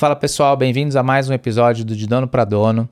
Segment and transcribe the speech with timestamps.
[0.00, 2.88] Fala pessoal, bem-vindos a mais um episódio do De Dono para Dono,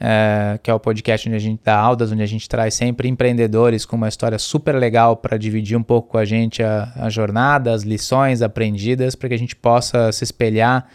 [0.00, 3.08] é, que é o podcast onde a gente dá aulas, onde a gente traz sempre
[3.08, 7.08] empreendedores com uma história super legal para dividir um pouco com a gente a, a
[7.08, 10.88] jornada, as lições aprendidas, para que a gente possa se espelhar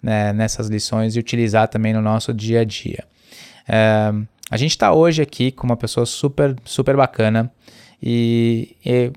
[0.00, 3.02] né, nessas lições e utilizar também no nosso dia a dia.
[3.68, 4.12] É,
[4.48, 7.50] a gente está hoje aqui com uma pessoa super, super bacana
[8.00, 9.10] e, e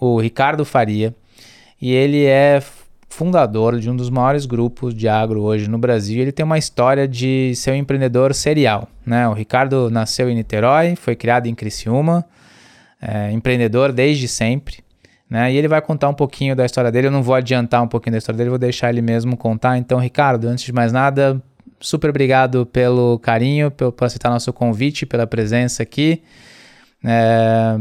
[0.00, 1.14] o Ricardo Faria,
[1.80, 2.60] e ele é
[3.14, 6.20] fundador de um dos maiores grupos de agro hoje no Brasil.
[6.20, 8.88] Ele tem uma história de ser um empreendedor serial.
[9.06, 9.28] Né?
[9.28, 12.24] O Ricardo nasceu em Niterói, foi criado em Criciúma,
[13.00, 14.78] é, empreendedor desde sempre.
[15.30, 15.52] Né?
[15.52, 17.06] E ele vai contar um pouquinho da história dele.
[17.06, 19.78] Eu não vou adiantar um pouquinho da história dele, vou deixar ele mesmo contar.
[19.78, 21.40] Então, Ricardo, antes de mais nada,
[21.78, 26.20] super obrigado pelo carinho, por aceitar nosso convite, pela presença aqui.
[27.04, 27.76] É,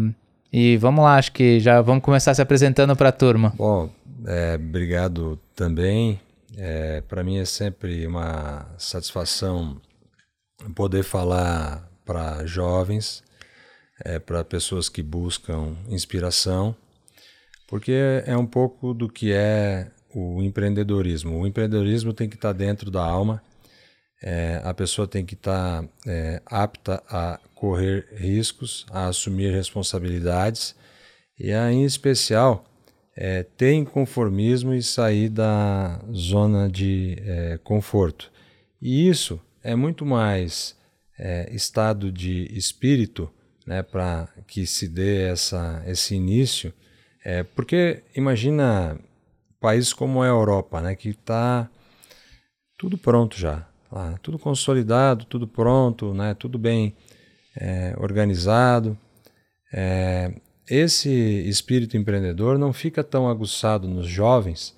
[0.52, 3.52] e vamos lá, acho que já vamos começar se apresentando para a turma.
[3.58, 3.90] Bom,
[4.26, 6.20] é, obrigado também.
[6.58, 9.82] É, Para mim é sempre uma satisfação
[10.76, 13.24] poder falar para jovens,
[14.04, 16.76] é, para pessoas que buscam inspiração,
[17.68, 17.94] porque
[18.26, 21.40] é um pouco do que é o empreendedorismo.
[21.40, 23.42] O empreendedorismo tem que estar dentro da alma,
[24.22, 30.76] é, a pessoa tem que estar é, apta a correr riscos, a assumir responsabilidades
[31.38, 32.64] e, a, em especial,
[33.16, 38.32] é, ter inconformismo e sair da zona de é, conforto.
[38.82, 40.76] E isso é muito mais
[41.18, 43.32] é, estado de espírito
[43.66, 46.74] né, para que se dê essa, esse início,
[47.24, 49.00] é, porque imagina
[49.60, 51.70] países como a Europa, né, que está
[52.78, 56.94] tudo pronto já, lá, tudo consolidado, tudo pronto, né, tudo bem
[57.56, 58.98] é, organizado.
[60.70, 64.76] Esse espírito empreendedor não fica tão aguçado nos jovens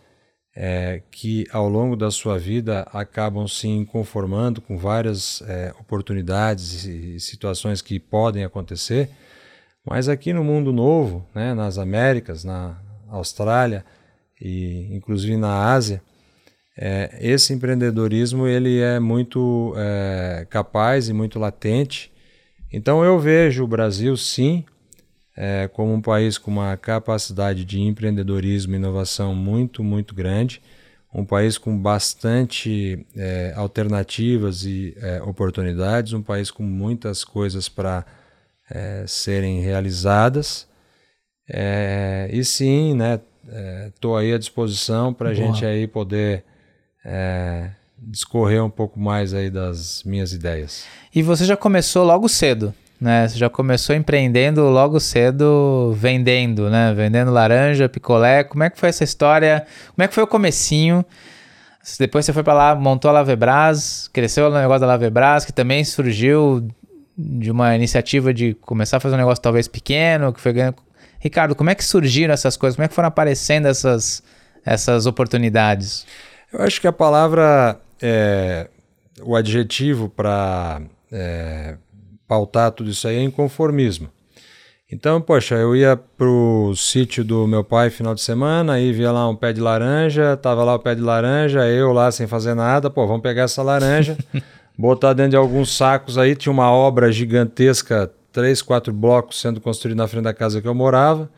[0.55, 7.19] é, que ao longo da sua vida acabam se conformando com várias é, oportunidades e
[7.19, 9.09] situações que podem acontecer,
[9.85, 12.79] mas aqui no mundo novo, né, nas Américas, na
[13.09, 13.85] Austrália
[14.41, 16.01] e inclusive na Ásia,
[16.77, 22.11] é, esse empreendedorismo ele é muito é, capaz e muito latente.
[22.71, 24.65] Então eu vejo o Brasil sim
[25.35, 30.61] é, como um país com uma capacidade de empreendedorismo e inovação muito, muito grande,
[31.13, 38.05] um país com bastante é, alternativas e é, oportunidades, um país com muitas coisas para
[38.69, 40.67] é, serem realizadas.
[41.47, 43.21] É, e sim, né,
[43.87, 46.43] estou aí à disposição para a gente aí poder
[47.05, 50.85] é, discorrer um pouco mais aí das minhas ideias.
[51.13, 53.27] E você já começou logo cedo, né?
[53.27, 56.93] Você já começou empreendendo logo cedo, vendendo, né?
[56.93, 58.43] Vendendo laranja, picolé.
[58.43, 59.65] Como é que foi essa história?
[59.95, 61.05] Como é que foi o comecinho?
[61.99, 65.83] Depois você foi para lá, montou a Lavebras, cresceu o negócio da Lavebras, que também
[65.83, 66.67] surgiu
[67.17, 70.77] de uma iniciativa de começar a fazer um negócio talvez pequeno, que foi ganhando.
[71.19, 72.75] Ricardo, como é que surgiram essas coisas?
[72.75, 74.23] Como é que foram aparecendo essas,
[74.65, 76.05] essas oportunidades?
[76.51, 78.67] Eu acho que a palavra, é,
[79.21, 80.81] o adjetivo para
[81.11, 81.75] é,
[82.27, 84.09] pautar tudo isso aí é inconformismo.
[84.91, 89.27] Então, poxa, eu ia pro sítio do meu pai final de semana, aí via lá
[89.27, 92.87] um pé de laranja, tava lá o pé de laranja, eu lá sem fazer nada,
[92.89, 94.15] pô, vamos pegar essa laranja,
[94.77, 99.97] botar dentro de alguns sacos aí, tinha uma obra gigantesca, três, quatro blocos sendo construídos
[99.97, 101.29] na frente da casa que eu morava.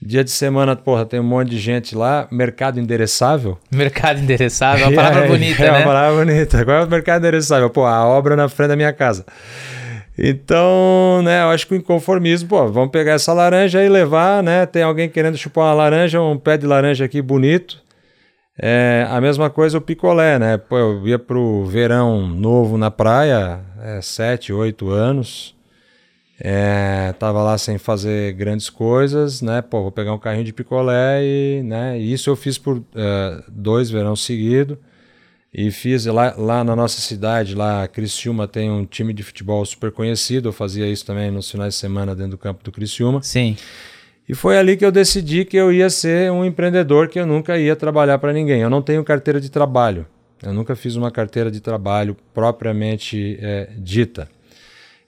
[0.00, 2.28] Dia de semana, porra, tem um monte de gente lá.
[2.30, 3.58] Mercado endereçável.
[3.72, 5.76] Mercado endereçável, é uma palavra bonita, é, né?
[5.78, 6.64] É uma palavra bonita.
[6.64, 7.70] Qual é o mercado endereçável?
[7.70, 9.24] Pô, a obra na frente da minha casa.
[10.16, 14.64] Então, né, eu acho que o inconformismo, pô, vamos pegar essa laranja e levar, né?
[14.64, 17.82] Tem alguém querendo chupar uma laranja, um pé de laranja aqui bonito.
[18.56, 20.56] É, a mesma coisa o picolé, né?
[20.56, 25.54] Pô, eu ia pro verão novo na praia, é, sete, oito anos.
[26.40, 29.62] É, tava lá sem fazer grandes coisas, né?
[29.62, 31.98] Pô, vou pegar um carrinho de picolé e, né?
[31.98, 32.84] Isso eu fiz por uh,
[33.48, 34.78] dois verões seguidos.
[35.54, 39.92] E fiz lá, lá na nossa cidade, lá Criciúma tem um time de futebol super
[39.92, 40.48] conhecido.
[40.48, 43.22] Eu fazia isso também nos finais de semana dentro do campo do Criciúma.
[43.22, 43.56] Sim.
[44.28, 47.56] E foi ali que eu decidi que eu ia ser um empreendedor, que eu nunca
[47.56, 48.62] ia trabalhar para ninguém.
[48.62, 50.04] Eu não tenho carteira de trabalho.
[50.42, 54.28] Eu nunca fiz uma carteira de trabalho propriamente é, dita.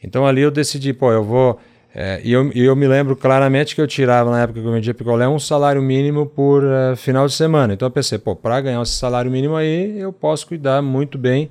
[0.01, 1.59] Então ali eu decidi, pô, eu vou
[1.99, 4.93] é, e eu, eu, me lembro claramente que eu tirava na época que eu vendia
[4.93, 7.73] picolé um salário mínimo por uh, final de semana.
[7.73, 11.49] Então eu pensei, pô, para ganhar esse salário mínimo aí, eu posso cuidar muito bem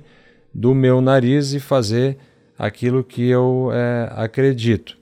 [0.54, 2.16] do meu nariz e fazer
[2.56, 4.96] aquilo que eu é, acredito.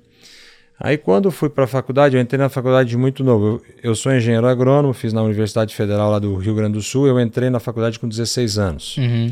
[0.80, 3.46] Aí quando fui para a faculdade, eu entrei na faculdade muito novo.
[3.82, 7.06] Eu, eu, sou engenheiro agrônomo, fiz na Universidade Federal lá do Rio Grande do Sul.
[7.06, 8.96] Eu entrei na faculdade com 16 anos.
[8.96, 9.30] Uhum.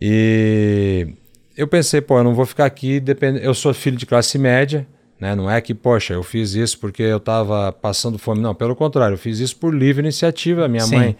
[0.00, 1.06] E
[1.54, 3.38] eu pensei, pô, eu não vou ficar aqui depend...
[3.42, 4.86] Eu sou filho de classe média,
[5.20, 5.34] né?
[5.34, 8.40] Não é que, poxa, eu fiz isso porque eu estava passando fome.
[8.40, 10.68] Não, pelo contrário, eu fiz isso por livre iniciativa.
[10.68, 10.96] Minha Sim.
[10.96, 11.16] mãe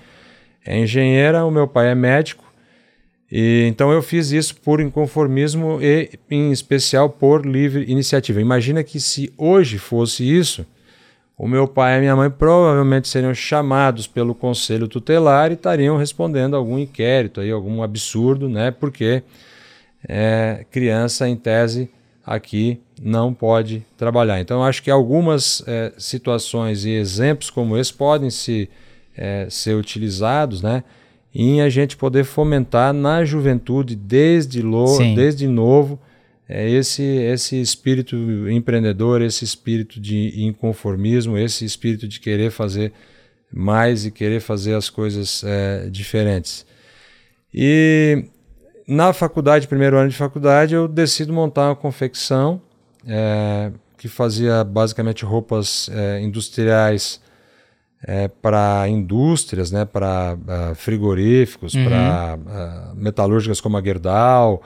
[0.65, 2.45] é engenheira, o meu pai é médico.
[3.31, 8.41] E, então eu fiz isso por inconformismo e, em especial, por livre iniciativa.
[8.41, 10.67] Imagina que se hoje fosse isso,
[11.37, 15.97] o meu pai e a minha mãe provavelmente seriam chamados pelo conselho tutelar e estariam
[15.97, 18.71] respondendo algum inquérito, aí, algum absurdo, né?
[18.71, 19.23] Porque
[20.09, 21.91] é, criança, em tese,
[22.29, 24.39] aqui não pode trabalhar.
[24.39, 28.69] Então, acho que algumas é, situações e exemplos como esse podem se,
[29.17, 30.85] é, ser utilizados, né?
[31.35, 35.99] em a gente poder fomentar na juventude desde, lo, desde novo
[36.47, 38.17] é, esse, esse espírito
[38.51, 42.93] empreendedor, esse espírito de inconformismo, esse espírito de querer fazer
[43.51, 45.43] mais e querer fazer as coisas
[45.91, 46.67] diferentes.
[47.53, 48.25] E
[48.89, 52.61] na faculdade, primeiro ano de faculdade, eu decido montar uma confecção
[53.07, 57.21] é, que fazia basicamente roupas é, industriais
[58.03, 61.85] é, para indústrias, né, para uh, frigoríficos, uhum.
[61.85, 64.63] para uh, metalúrgicas como a Gerdau,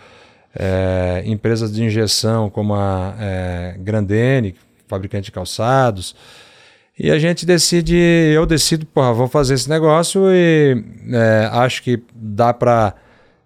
[0.55, 4.55] é, empresas de injeção como a é, Grandene,
[4.87, 6.15] fabricante de calçados.
[6.99, 12.03] E a gente decide, eu decido, porra, vou fazer esse negócio e é, acho que
[12.15, 12.95] dá para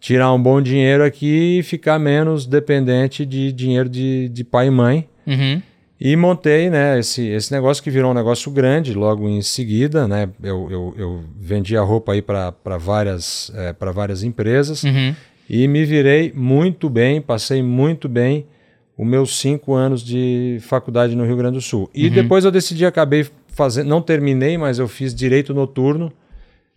[0.01, 4.71] tirar um bom dinheiro aqui e ficar menos dependente de dinheiro de, de pai e
[4.71, 5.09] mãe.
[5.27, 5.61] Uhum.
[5.99, 10.07] E montei né, esse, esse negócio que virou um negócio grande logo em seguida.
[10.07, 15.15] Né, eu, eu, eu vendi a roupa aí para várias, é, várias empresas uhum.
[15.49, 18.47] e me virei muito bem, passei muito bem
[18.97, 21.91] os meus cinco anos de faculdade no Rio Grande do Sul.
[21.95, 22.15] E uhum.
[22.15, 26.13] depois eu decidi, acabei fazendo, não terminei, mas eu fiz direito noturno.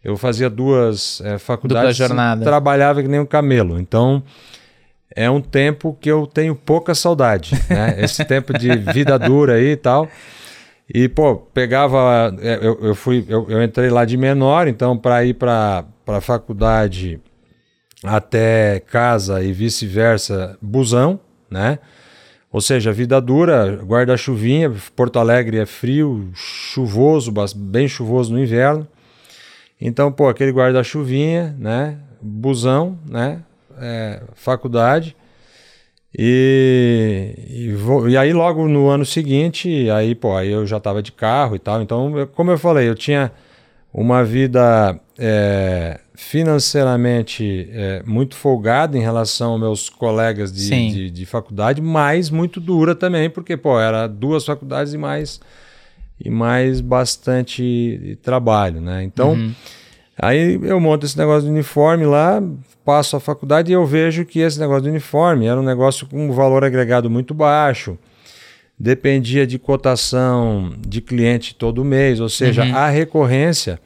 [0.03, 2.43] Eu fazia duas é, faculdades, jornada.
[2.43, 3.79] trabalhava que nem um camelo.
[3.79, 4.23] Então
[5.15, 7.95] é um tempo que eu tenho pouca saudade, né?
[8.03, 10.07] Esse tempo de vida dura aí e tal.
[10.91, 12.35] E, pô, pegava.
[12.41, 16.21] É, eu, eu fui, eu, eu entrei lá de menor, então, para ir para a
[16.21, 17.19] faculdade
[18.03, 21.19] até casa e vice-versa, busão,
[21.49, 21.77] né?
[22.51, 28.87] Ou seja, vida dura, guarda-chuvinha, Porto Alegre é frio, chuvoso, bem chuvoso no inverno.
[29.79, 31.99] Então, pô, aquele guarda-chuvinha, né?
[32.21, 33.43] Busão, né?
[33.79, 35.15] é, faculdade.
[36.17, 41.01] E, e, vou, e, aí logo no ano seguinte, aí, pô, aí eu já estava
[41.01, 41.81] de carro e tal.
[41.81, 43.31] Então, eu, como eu falei, eu tinha
[43.93, 51.25] uma vida é, financeiramente é, muito folgada em relação aos meus colegas de, de, de,
[51.25, 55.39] faculdade, mas muito dura também, porque, pô, era duas faculdades e mais
[56.23, 59.03] e mais bastante trabalho, né?
[59.03, 59.53] Então, uhum.
[60.17, 62.43] aí eu monto esse negócio de uniforme lá,
[62.83, 66.27] passo a faculdade e eu vejo que esse negócio do uniforme era um negócio com
[66.27, 67.97] um valor agregado muito baixo,
[68.77, 72.75] dependia de cotação de cliente todo mês, ou seja, uhum.
[72.75, 73.79] a recorrência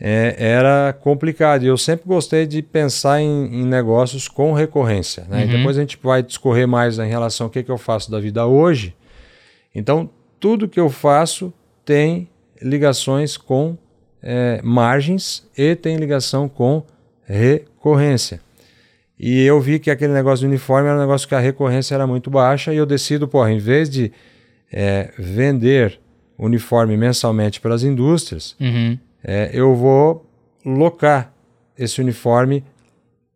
[0.00, 1.64] é, era complicado.
[1.64, 5.26] E eu sempre gostei de pensar em, em negócios com recorrência.
[5.28, 5.44] Né?
[5.44, 5.50] Uhum.
[5.50, 8.46] depois a gente vai discorrer mais em relação ao que, que eu faço da vida
[8.46, 8.94] hoje.
[9.74, 11.52] Então, tudo que eu faço
[11.88, 12.28] tem
[12.60, 13.74] ligações com
[14.22, 16.82] é, margens e tem ligação com
[17.24, 18.42] recorrência.
[19.18, 22.06] E eu vi que aquele negócio de uniforme era um negócio que a recorrência era
[22.06, 24.12] muito baixa e eu decido, porra, em vez de
[24.70, 25.98] é, vender
[26.36, 28.98] uniforme mensalmente para as indústrias, uhum.
[29.24, 30.26] é, eu vou
[30.66, 31.32] locar
[31.78, 32.62] esse uniforme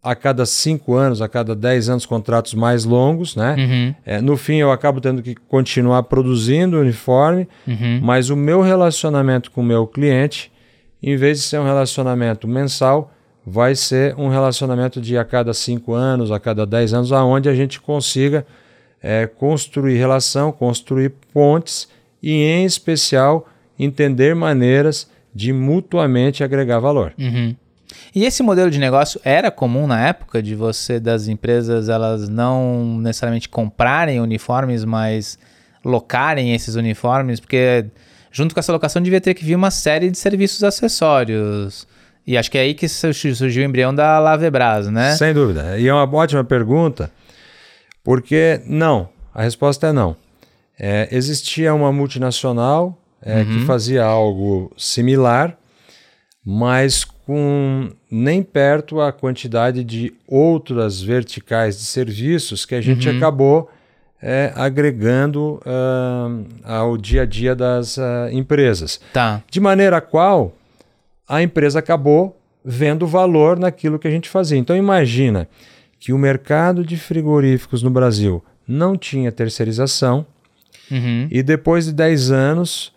[0.02, 3.54] a cada cinco anos, a cada dez anos, contratos mais longos, né?
[3.56, 3.94] Uhum.
[4.04, 8.00] É, no fim, eu acabo tendo que continuar produzindo o uniforme, uhum.
[8.02, 10.50] mas o meu relacionamento com o meu cliente,
[11.00, 13.12] em vez de ser um relacionamento mensal,
[13.46, 17.54] vai ser um relacionamento de a cada cinco anos, a cada dez anos, aonde a
[17.54, 18.44] gente consiga
[19.00, 21.88] é, construir relação, construir pontes
[22.20, 27.14] e, em especial, entender maneiras de mutuamente agregar valor.
[27.18, 27.54] Uhum.
[28.14, 32.98] E esse modelo de negócio era comum na época de você das empresas elas não
[33.00, 35.38] necessariamente comprarem uniformes, mas
[35.84, 37.86] locarem esses uniformes, porque
[38.30, 41.86] junto com essa locação devia ter que vir uma série de serviços acessórios,
[42.26, 45.16] e acho que é aí que surgiu o embrião da Lavebras, né?
[45.16, 45.78] Sem dúvida.
[45.78, 47.10] E é uma ótima pergunta,
[48.04, 49.08] porque não.
[49.34, 50.16] A resposta é não.
[50.78, 53.44] É, existia uma multinacional é, uhum.
[53.44, 55.56] que fazia algo similar,
[56.44, 63.16] mas com nem perto a quantidade de outras verticais de serviços que a gente uhum.
[63.16, 63.70] acabou
[64.20, 69.00] é, agregando uh, ao dia a dia das uh, empresas.
[69.12, 69.42] Tá.
[69.50, 70.52] De maneira qual
[71.28, 74.58] a empresa acabou vendo valor naquilo que a gente fazia.
[74.58, 75.48] Então imagina
[75.98, 80.26] que o mercado de frigoríficos no Brasil não tinha terceirização
[80.90, 81.26] Uhum.
[81.30, 82.92] e depois de 10 anos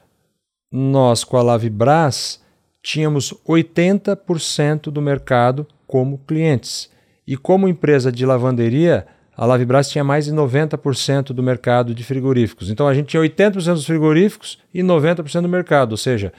[0.70, 2.42] nós com a Lavibras
[2.86, 6.88] tínhamos 80% do mercado como clientes.
[7.26, 12.70] E como empresa de lavanderia, a Lavibras tinha mais de 90% do mercado de frigoríficos.
[12.70, 16.32] Então a gente tinha 80% dos frigoríficos e 90% do mercado, ou seja,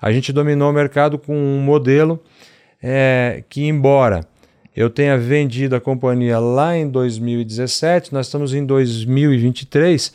[0.00, 2.20] a gente dominou o mercado com um modelo
[2.82, 4.26] é, que, embora
[4.74, 10.12] eu tenha vendido a companhia lá em 2017, nós estamos em 2023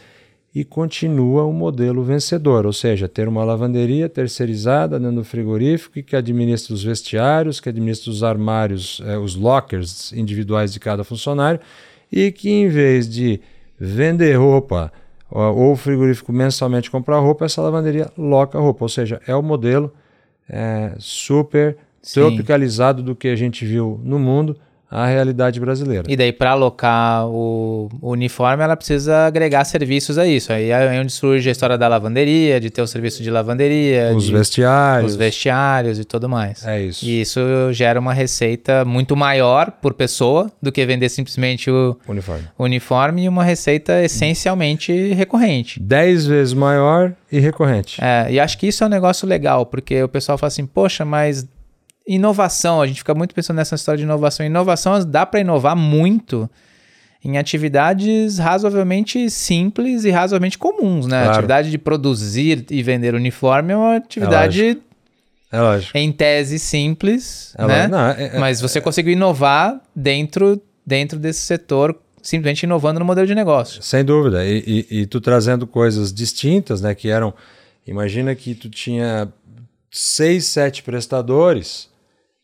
[0.59, 6.01] e continua o um modelo vencedor, ou seja, ter uma lavanderia terceirizada dentro do frigorífico
[6.01, 11.59] que administra os vestiários, que administra os armários, eh, os lockers individuais de cada funcionário
[12.11, 13.39] e que em vez de
[13.79, 14.91] vender roupa
[15.29, 19.93] ou o frigorífico mensalmente comprar roupa, essa lavanderia loca roupa, ou seja, é o modelo
[20.49, 22.21] é, super Sim.
[22.21, 24.57] tropicalizado do que a gente viu no mundo
[24.89, 26.03] a realidade brasileira.
[26.07, 30.51] E daí, para alocar o, o, uniforme, ela precisa agregar serviços a isso.
[30.53, 34.25] Aí é onde surge a história da lavanderia, de ter o serviço de lavanderia, os
[34.25, 36.65] de, vestiários, os vestiários e tudo mais.
[36.65, 37.05] É isso.
[37.05, 37.39] E isso
[37.71, 43.29] gera uma receita muito maior por pessoa do que vender simplesmente o uniforme, uniforme e
[43.29, 45.81] uma receita essencialmente recorrente.
[45.81, 47.99] Dez vezes maior e recorrente.
[48.01, 51.03] É, e acho que isso é um negócio legal, porque o pessoal fala assim, poxa,
[51.03, 51.45] mas
[52.07, 54.45] inovação, a gente fica muito pensando nessa história de inovação.
[54.45, 56.49] Inovação dá para inovar muito
[57.23, 61.17] em atividades razoavelmente simples e razoavelmente comuns, né?
[61.17, 61.29] Claro.
[61.29, 64.77] A atividade de produzir e vender uniforme é uma atividade
[65.51, 65.97] é lógico.
[65.97, 67.87] em tese simples, é né?
[67.87, 73.27] Não, é, é, Mas você conseguiu inovar dentro, dentro desse setor, simplesmente inovando no modelo
[73.27, 73.81] de negócio.
[73.81, 74.45] Sem dúvida.
[74.45, 76.95] E, e, e tu trazendo coisas distintas, né?
[76.95, 77.33] Que eram.
[77.85, 79.27] Imagina que tu tinha
[79.89, 81.89] seis, sete prestadores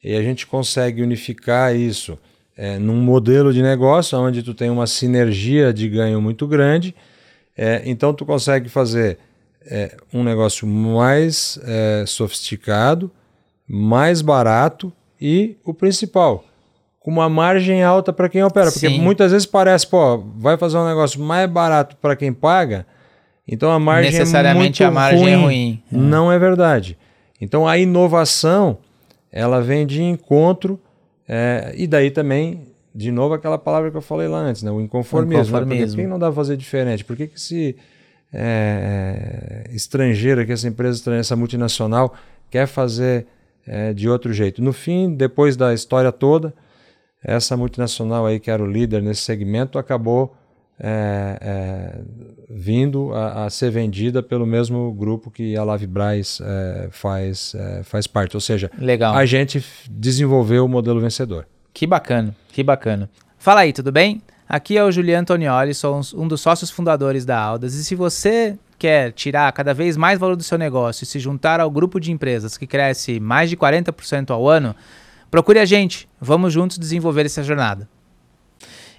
[0.03, 2.17] e a gente consegue unificar isso
[2.57, 6.93] é, num modelo de negócio onde tu tem uma sinergia de ganho muito grande.
[7.57, 9.17] É, então tu consegue fazer
[9.65, 13.11] é, um negócio mais é, sofisticado,
[13.67, 14.91] mais barato
[15.21, 16.43] e o principal,
[16.99, 18.71] com uma margem alta para quem opera.
[18.71, 18.99] Porque Sim.
[18.99, 22.85] muitas vezes parece, pô, vai fazer um negócio mais barato para quem paga,
[23.47, 25.31] então a margem Necessariamente é a muito margem ruim.
[25.31, 25.83] é ruim.
[25.91, 26.97] Não é verdade.
[27.39, 28.77] Então a inovação
[29.33, 30.79] ela vem de encontro
[31.27, 34.69] é, e daí também de novo aquela palavra que eu falei lá antes, né?
[34.69, 35.41] o inconformismo.
[35.41, 35.85] inconformismo.
[35.85, 35.87] Né?
[35.87, 37.03] Por que não dá para fazer diferente?
[37.03, 37.75] Por que, que esse
[38.31, 42.13] é, estrangeiro, que essa empresa estrangeira, essa multinacional
[42.51, 43.25] quer fazer
[43.65, 44.61] é, de outro jeito?
[44.61, 46.53] No fim, depois da história toda,
[47.23, 50.35] essa multinacional aí que era o líder nesse segmento acabou
[50.79, 52.01] é, é,
[52.49, 58.07] vindo a, a, ser vendida pelo mesmo grupo que a Lavibras é, faz, é, faz
[58.07, 58.35] parte.
[58.35, 59.15] Ou seja, Legal.
[59.15, 61.47] a gente desenvolveu o modelo vencedor.
[61.73, 63.09] Que bacana, que bacana.
[63.37, 64.21] Fala aí, tudo bem?
[64.47, 67.73] Aqui é o Juliano Antonioli, sou um dos sócios fundadores da Aldas.
[67.73, 71.59] E se você quer tirar cada vez mais valor do seu negócio e se juntar
[71.59, 74.75] ao grupo de empresas que cresce mais de 40% ao ano,
[75.31, 76.07] procure a gente.
[76.19, 77.87] Vamos juntos desenvolver essa jornada.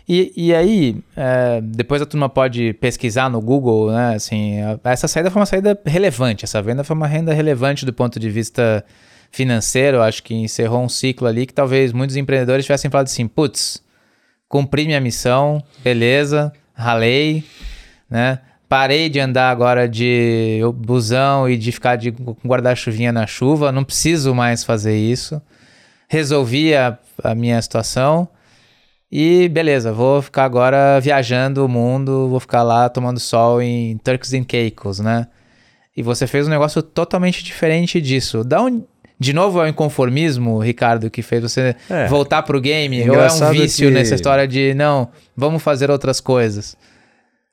[0.07, 4.15] E, e aí, é, depois a turma pode pesquisar no Google, né?
[4.15, 8.21] Assim, essa saída foi uma saída relevante, essa venda foi uma renda relevante do ponto
[8.21, 8.85] de vista
[9.31, 10.03] financeiro.
[10.03, 13.83] Acho que encerrou um ciclo ali que talvez muitos empreendedores tivessem falado assim: putz,
[14.47, 17.43] cumpri minha missão, beleza, ralei,
[18.09, 18.41] né?
[18.69, 22.11] Parei de andar agora de busão e de ficar de,
[22.45, 25.41] guarda-chuvinha na chuva, não preciso mais fazer isso.
[26.09, 28.29] Resolvi a, a minha situação.
[29.17, 34.35] E beleza, vou ficar agora viajando o mundo, vou ficar lá tomando sol em Turks
[34.35, 35.29] and Caicos, né?
[35.97, 38.43] E você fez um negócio totalmente diferente disso.
[38.43, 38.83] Da onde,
[39.17, 42.09] de novo é o inconformismo, Ricardo, que fez você é.
[42.09, 43.09] voltar pro game?
[43.09, 43.95] Ou é um vício que...
[43.95, 46.77] nessa história de, não, vamos fazer outras coisas?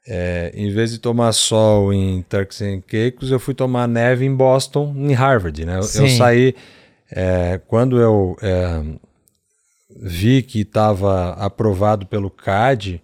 [0.08, 4.36] É, em vez de tomar sol em Turks and Caicos, eu fui tomar neve em
[4.36, 5.74] Boston, em Harvard, né?
[5.74, 6.56] Eu, eu saí...
[7.14, 8.38] É, quando eu
[9.96, 13.02] vi que estava aprovado pelo CAD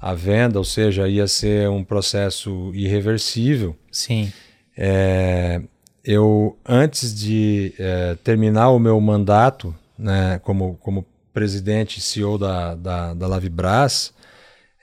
[0.00, 3.74] a venda, ou seja, ia ser um processo irreversível.
[3.90, 4.30] Sim.
[4.76, 5.62] É,
[6.04, 12.74] eu, antes de é, terminar o meu mandato né, como, como presidente e CEO da,
[12.74, 14.12] da, da Lavibras,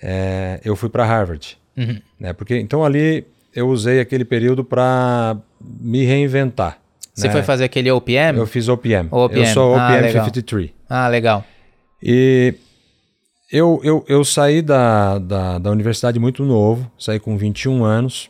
[0.01, 1.55] é, eu fui para Harvard.
[1.77, 2.01] Uhum.
[2.19, 3.23] Né, porque, então ali
[3.55, 6.79] eu usei aquele período para me reinventar.
[7.13, 7.33] Você né?
[7.33, 8.37] foi fazer aquele OPM?
[8.37, 9.07] Eu fiz OPM.
[9.11, 9.39] OPM.
[9.39, 10.25] Eu sou ah, OPM legal.
[10.25, 10.71] 53.
[10.93, 11.45] Ah, legal.
[12.03, 12.53] E
[13.49, 18.29] eu, eu, eu saí da, da, da universidade muito novo, saí com 21 anos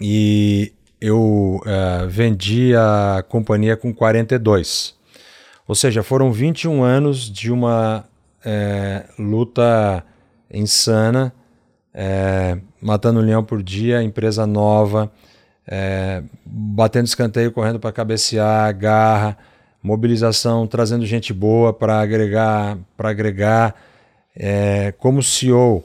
[0.00, 4.94] e eu uh, vendi a companhia com 42.
[5.68, 8.06] Ou seja, foram 21 anos de uma
[8.42, 10.02] é, luta
[10.50, 11.30] insana,
[11.92, 15.12] é, matando um leão por dia, empresa nova,
[16.46, 19.36] batendo escanteio, correndo para cabecear, garra,
[19.84, 23.74] mobilização, trazendo gente boa para agregar, para agregar.
[24.34, 25.84] É, como CEO,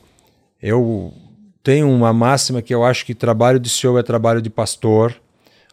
[0.61, 1.13] eu
[1.61, 5.13] tenho uma máxima que eu acho que trabalho de CEO é trabalho de pastor.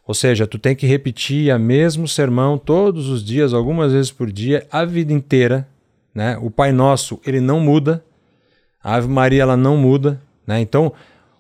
[0.05, 4.31] Ou seja, tu tem que repetir o mesmo sermão todos os dias, algumas vezes por
[4.31, 5.67] dia, a vida inteira.
[6.13, 6.37] Né?
[6.43, 8.05] O Pai Nosso, ele não muda.
[8.83, 10.21] A Ave Maria, ela não muda.
[10.45, 10.61] Né?
[10.61, 10.93] Então,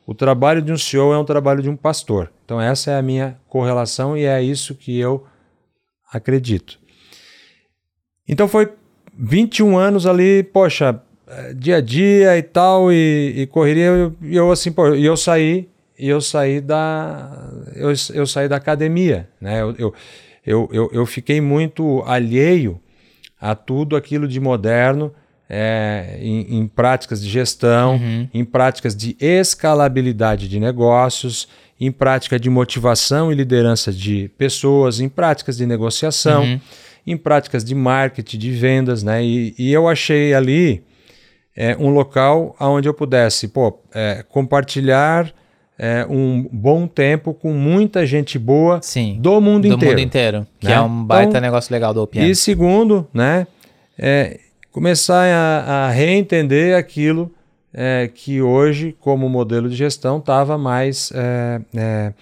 [0.06, 2.30] o trabalho de um CEO é um trabalho de um pastor.
[2.44, 5.26] Então, essa é a minha correlação e é isso que eu
[6.12, 6.78] acredito.
[8.28, 8.72] Então, foi
[9.18, 14.14] 21 anos ali, poxa, eh, dia a dia e tal, e, e correria, e eu,
[14.44, 19.28] eu assim, pô, e eu saí e eu saí da eu, eu saí da academia,
[19.40, 19.62] né?
[19.62, 19.94] Eu, eu,
[20.44, 22.80] eu, eu, eu fiquei muito alheio
[23.40, 25.12] a tudo aquilo de moderno
[25.48, 28.28] é, em, em, práticas de gestão, uhum.
[28.32, 31.48] em práticas de escalabilidade de negócios,
[31.80, 36.60] em prática de motivação e liderança de pessoas, em práticas de negociação, uhum.
[37.06, 39.24] em práticas de marketing, de vendas, né?
[39.24, 40.82] E, e eu achei ali
[41.54, 45.32] é, um local onde eu pudesse pô, é, compartilhar
[45.78, 49.94] é, um bom tempo com muita gente boa Sim, do mundo do inteiro.
[49.94, 50.74] mundo inteiro, que né?
[50.74, 52.30] é um baita então, negócio legal do OPM.
[52.30, 53.46] E segundo, né,
[53.98, 54.40] é,
[54.72, 57.30] começar a, a, reentender aquilo
[57.78, 61.12] é, que hoje, como modelo de gestão, estava mais...
[61.14, 62.12] É, é,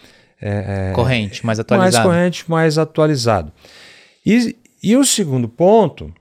[0.43, 1.95] é, corrente, mais atualizado.
[1.95, 3.53] Mais corrente, mais atualizado.
[4.27, 6.13] E, e o segundo ponto,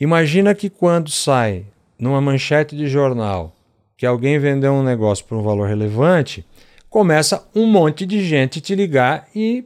[0.00, 1.66] imagina que quando sai
[1.98, 3.54] numa manchete de jornal
[3.96, 6.44] que alguém vendeu um negócio por um valor relevante,
[6.88, 9.64] começa um monte de gente te ligar e,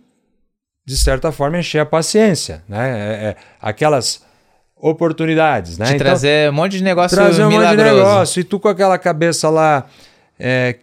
[0.85, 2.62] de certa forma, encher a paciência.
[2.68, 2.90] Né?
[2.90, 4.25] É, é, aquelas
[4.80, 5.78] oportunidades.
[5.78, 5.86] Né?
[5.86, 7.76] Te então, trazer um monte de negócio trazer um milagroso.
[7.76, 8.40] monte de negócio.
[8.40, 9.86] E tu com aquela cabeça lá
[10.38, 10.76] é,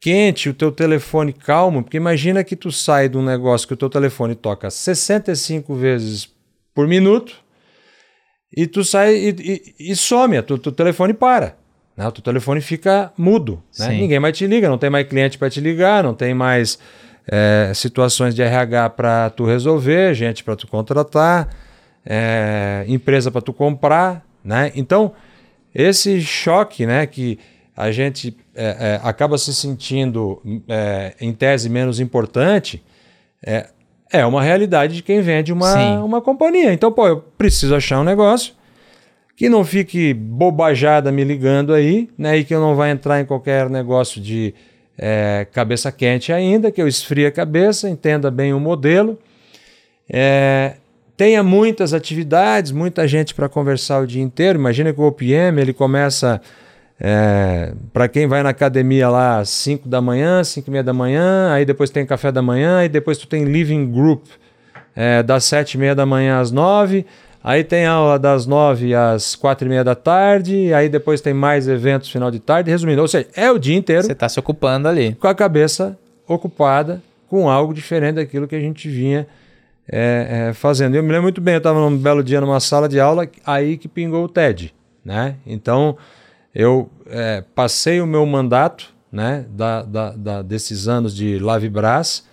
[0.00, 3.76] quente, o teu telefone calmo, porque imagina que tu sai de um negócio que o
[3.76, 6.28] teu telefone toca 65 vezes
[6.74, 7.36] por minuto
[8.56, 11.56] e tu sai e, e, e some, o teu telefone para.
[11.96, 12.06] Né?
[12.06, 13.62] O teu telefone fica mudo.
[13.78, 13.88] Né?
[13.88, 16.78] Ninguém mais te liga, não tem mais cliente para te ligar, não tem mais
[17.30, 21.48] é, situações de RH para tu resolver, gente para tu contratar,
[22.04, 24.24] é, empresa para tu comprar.
[24.44, 24.72] Né?
[24.74, 25.12] Então,
[25.74, 27.38] esse choque né, que
[27.76, 32.82] a gente é, é acaba se sentindo, é, em tese, menos importante,
[33.44, 33.68] é,
[34.12, 36.72] é uma realidade de quem vende uma, uma companhia.
[36.72, 38.54] Então, pô, eu preciso achar um negócio
[39.38, 42.38] que não fique bobajada me ligando aí, né?
[42.38, 44.52] E que eu não vá entrar em qualquer negócio de
[44.98, 49.16] é, cabeça quente ainda, que eu esfrie a cabeça, entenda bem o modelo,
[50.10, 50.74] é,
[51.18, 54.58] tenha muitas atividades, muita gente para conversar o dia inteiro.
[54.58, 56.40] Imagina que o OPM ele começa
[56.98, 60.92] é, para quem vai na academia lá às 5 da manhã, 5 e meia da
[60.94, 64.26] manhã, aí depois tem café da manhã, aí depois tu tem living group
[64.94, 67.04] é, das 7 e meia da manhã às 9
[67.42, 71.68] Aí tem aula das nove às quatro e meia da tarde, aí depois tem mais
[71.68, 72.70] eventos final de tarde.
[72.70, 74.02] Resumindo, ou seja, é o dia inteiro.
[74.02, 75.14] Você está se ocupando ali.
[75.14, 79.26] Com a cabeça ocupada com algo diferente daquilo que a gente vinha
[79.90, 80.94] é, é, fazendo.
[80.94, 83.78] Eu me lembro muito bem, eu estava num belo dia numa sala de aula, aí
[83.78, 84.74] que pingou o TED.
[85.04, 85.36] Né?
[85.46, 85.96] Então,
[86.54, 92.26] eu é, passei o meu mandato né, da, da, da, desses anos de Lavibras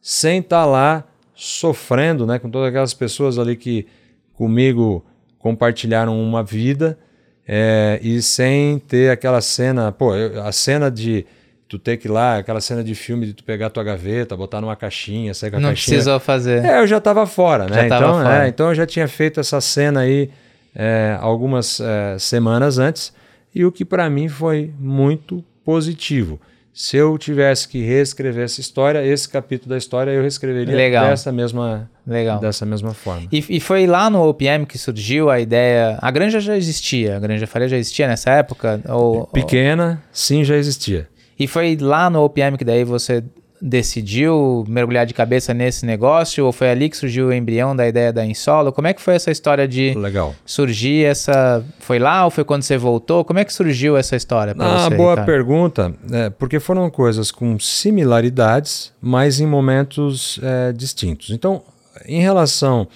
[0.00, 3.86] sem estar tá lá sofrendo né, com todas aquelas pessoas ali que
[4.34, 5.04] comigo
[5.38, 6.98] compartilharam uma vida
[7.46, 11.24] é, e sem ter aquela cena, pô, eu, a cena de
[11.68, 14.60] tu ter que ir lá, aquela cena de filme de tu pegar tua gaveta, botar
[14.60, 15.96] numa caixinha, sair com a Não caixinha.
[15.96, 16.64] Não precisou fazer.
[16.64, 17.74] É, eu já estava fora, né?
[17.74, 18.44] Já então, fora.
[18.44, 20.30] É, então eu já tinha feito essa cena aí
[20.74, 23.12] é, algumas é, semanas antes
[23.54, 26.40] e o que para mim foi muito positivo
[26.78, 31.08] se eu tivesse que reescrever essa história, esse capítulo da história eu reescreveria Legal.
[31.08, 32.38] dessa mesma Legal.
[32.38, 33.26] dessa mesma forma.
[33.32, 35.98] E, e, foi lá no OPM que surgiu a ideia.
[36.00, 38.80] A granja já existia, a granja Faria já existia nessa época?
[38.88, 40.08] Ou, Pequena, ou...
[40.12, 41.08] sim, já existia.
[41.38, 43.22] E foi lá no OPM que daí você
[43.60, 48.12] decidiu mergulhar de cabeça nesse negócio ou foi ali que surgiu o embrião da ideia
[48.12, 48.72] da Insolo?
[48.72, 50.34] Como é que foi essa história de Legal.
[50.44, 51.64] surgir essa...
[51.80, 53.24] Foi lá ou foi quando você voltou?
[53.24, 55.26] Como é que surgiu essa história para você, boa Ricardo?
[55.26, 61.30] pergunta, é, porque foram coisas com similaridades, mas em momentos é, distintos.
[61.30, 61.62] Então,
[62.06, 62.86] em relação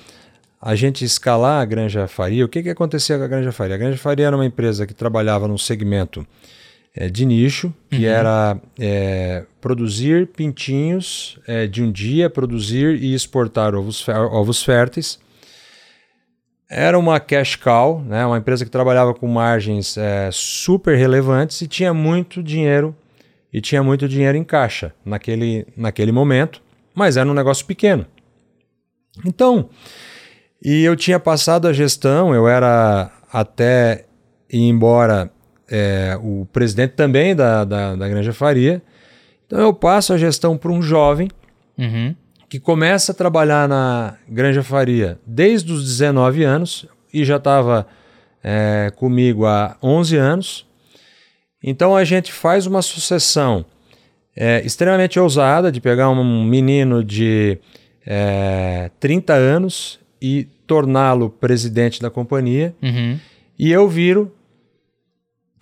[0.61, 3.75] a gente escalar a Granja Faria, o que, que acontecia com a Granja Faria?
[3.75, 6.25] A Granja Faria era uma empresa que trabalhava num segmento
[6.95, 8.13] é, de nicho, que uhum.
[8.13, 15.19] era é, produzir pintinhos é, de um dia, produzir e exportar ovos, ovos férteis.
[16.69, 19.95] Era uma cash cow, né, uma empresa que trabalhava com margens
[20.33, 22.97] super relevantes e tinha muito dinheiro
[23.53, 26.63] e tinha muito dinheiro em caixa naquele, naquele momento,
[26.95, 28.07] mas era um negócio pequeno.
[29.27, 29.69] Então,
[30.65, 34.07] e eu tinha passado a gestão, eu era até
[34.51, 35.31] ir embora
[35.73, 38.83] é, o presidente também da, da, da, Granja Faria.
[39.47, 41.31] Então eu passo a gestão para um jovem
[41.79, 42.15] uhum.
[42.49, 47.87] que começa a trabalhar na Granja Faria desde os 19 anos e já estava
[48.45, 50.67] é, comigo há 11 anos.
[51.65, 53.65] Então a gente faz uma sucessão
[54.37, 57.59] é, extremamente ousada de pegar um menino de
[58.07, 62.75] é, 30 anos e torná-lo presidente da companhia.
[62.83, 63.19] Uhum.
[63.59, 64.33] E eu viro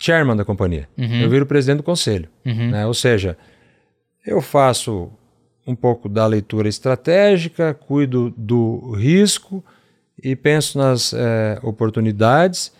[0.01, 0.89] chairman da companhia.
[0.97, 1.21] Uhum.
[1.21, 2.27] Eu viro presidente do conselho.
[2.43, 2.71] Uhum.
[2.71, 2.85] Né?
[2.87, 3.37] Ou seja,
[4.25, 5.11] eu faço
[5.65, 9.63] um pouco da leitura estratégica, cuido do risco
[10.21, 12.73] e penso nas é, oportunidades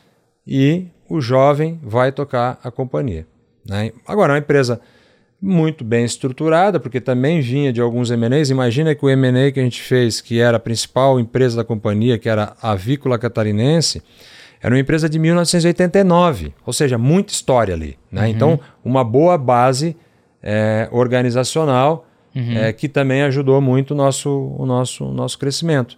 [0.46, 3.28] e o jovem vai tocar a companhia.
[3.68, 3.92] Né?
[4.08, 4.82] Agora, é uma empresa
[5.40, 8.50] muito bem estruturada, porque também vinha de alguns M&As.
[8.50, 12.18] Imagina que o M&A que a gente fez, que era a principal empresa da companhia,
[12.18, 14.02] que era a Avícola Catarinense,
[14.62, 17.98] era uma empresa de 1989, ou seja, muita história ali.
[18.12, 18.22] Né?
[18.22, 18.28] Uhum.
[18.28, 19.96] Então, uma boa base
[20.42, 22.58] é, organizacional uhum.
[22.58, 25.98] é, que também ajudou muito o nosso, o nosso, o nosso crescimento.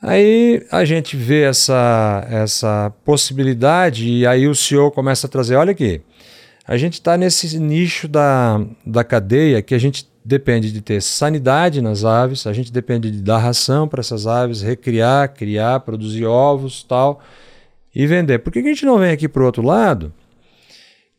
[0.00, 5.70] Aí a gente vê essa, essa possibilidade e aí o CEO começa a trazer, olha
[5.70, 6.00] aqui,
[6.66, 11.80] a gente está nesse nicho da, da cadeia que a gente depende de ter sanidade
[11.80, 16.82] nas aves, a gente depende de dar ração para essas aves, recriar, criar, produzir ovos
[16.82, 17.20] tal
[17.94, 18.38] e vender.
[18.38, 20.12] Por que a gente não vem aqui para o outro lado?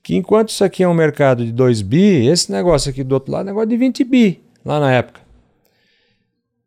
[0.02, 3.32] Que enquanto isso aqui é um mercado de 2 bi, esse negócio aqui do outro
[3.32, 5.22] lado é um negócio de 20 bi lá na época.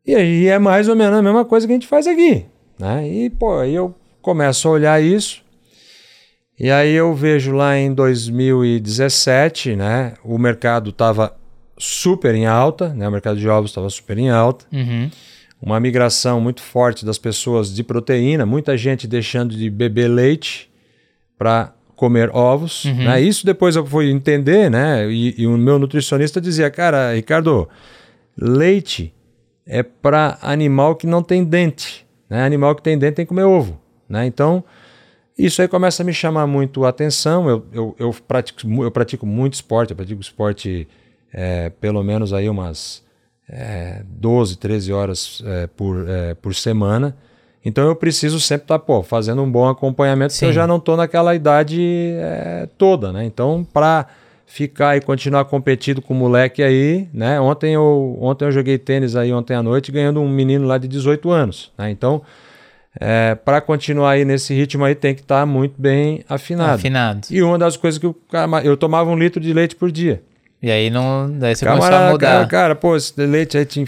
[0.07, 2.46] E aí é mais ou menos a mesma coisa que a gente faz aqui.
[2.79, 3.09] Né?
[3.09, 5.44] E pô, aí eu começo a olhar isso
[6.59, 11.37] e aí eu vejo lá em 2017, né, o mercado estava
[11.79, 14.65] super em alta, né, o mercado de ovos estava super em alta.
[14.73, 15.11] Uhum.
[15.61, 20.71] Uma migração muito forte das pessoas de proteína, muita gente deixando de beber leite
[21.39, 22.85] para comer ovos.
[22.85, 23.05] Uhum.
[23.05, 23.21] Né?
[23.23, 25.11] Isso depois eu fui entender, né?
[25.11, 27.69] E, e, o meu nutricionista dizia, cara, Ricardo,
[28.37, 29.15] leite
[29.67, 32.07] é para animal que não tem dente.
[32.29, 32.45] Né?
[32.45, 33.81] Animal que tem dente tem que comer ovo.
[34.09, 34.27] Né?
[34.27, 34.62] Então,
[35.37, 37.49] isso aí começa a me chamar muito a atenção.
[37.49, 40.87] Eu, eu, eu, pratico, eu pratico muito esporte, eu pratico esporte
[41.37, 43.05] é, pelo menos aí umas
[43.46, 47.14] é, 12, 13 horas é, por, é, por semana.
[47.62, 50.38] Então eu preciso sempre estar tá, fazendo um bom acompanhamento, Sim.
[50.38, 51.83] porque eu já não estou naquela idade
[52.16, 53.12] é, toda.
[53.12, 53.27] Né?
[53.27, 54.07] Então, para
[54.46, 57.38] ficar e continuar competindo com o moleque aí, né?
[57.40, 60.87] Ontem eu, ontem eu joguei tênis aí ontem à noite ganhando um menino lá de
[60.87, 61.72] 18 anos.
[61.77, 61.90] Né?
[61.90, 62.22] Então
[62.99, 66.75] é, para continuar aí nesse ritmo aí tem que estar tá muito bem afinado.
[66.75, 67.27] Afinado.
[67.29, 68.16] E uma das coisas que eu,
[68.62, 70.22] eu tomava um litro de leite por dia.
[70.62, 72.27] E aí não, daí você Camarada, começou a mudar.
[72.27, 73.85] Cara, cara, pô, esse leite aí te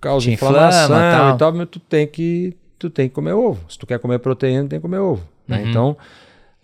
[0.00, 1.34] causa te inflamação inflama, tal.
[1.34, 3.60] e tal, mas tu tem que tu tem que comer ovo.
[3.68, 5.22] Se tu quer comer proteína, tem que comer ovo.
[5.48, 5.58] Né?
[5.58, 5.70] Uhum.
[5.70, 5.96] Então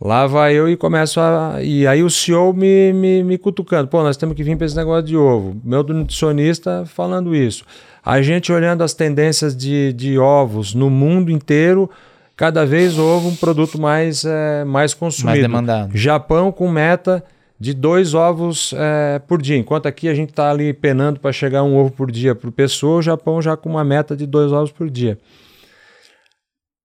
[0.02, 1.58] Lá vai eu e começo a.
[1.62, 3.86] E aí o CEO me, me, me cutucando.
[3.86, 5.60] Pô, nós temos que vir para esse negócio de ovo.
[5.62, 7.64] Meu nutricionista falando isso.
[8.02, 11.90] A gente olhando as tendências de, de ovos no mundo inteiro,
[12.34, 15.32] cada vez ovo um produto mais, é, mais consumido.
[15.32, 15.90] Mais demandado.
[15.94, 17.22] Japão com meta
[17.60, 19.58] de dois ovos é, por dia.
[19.58, 22.98] Enquanto aqui a gente está ali penando para chegar um ovo por dia por pessoa,
[22.98, 25.18] o Japão já com uma meta de dois ovos por dia.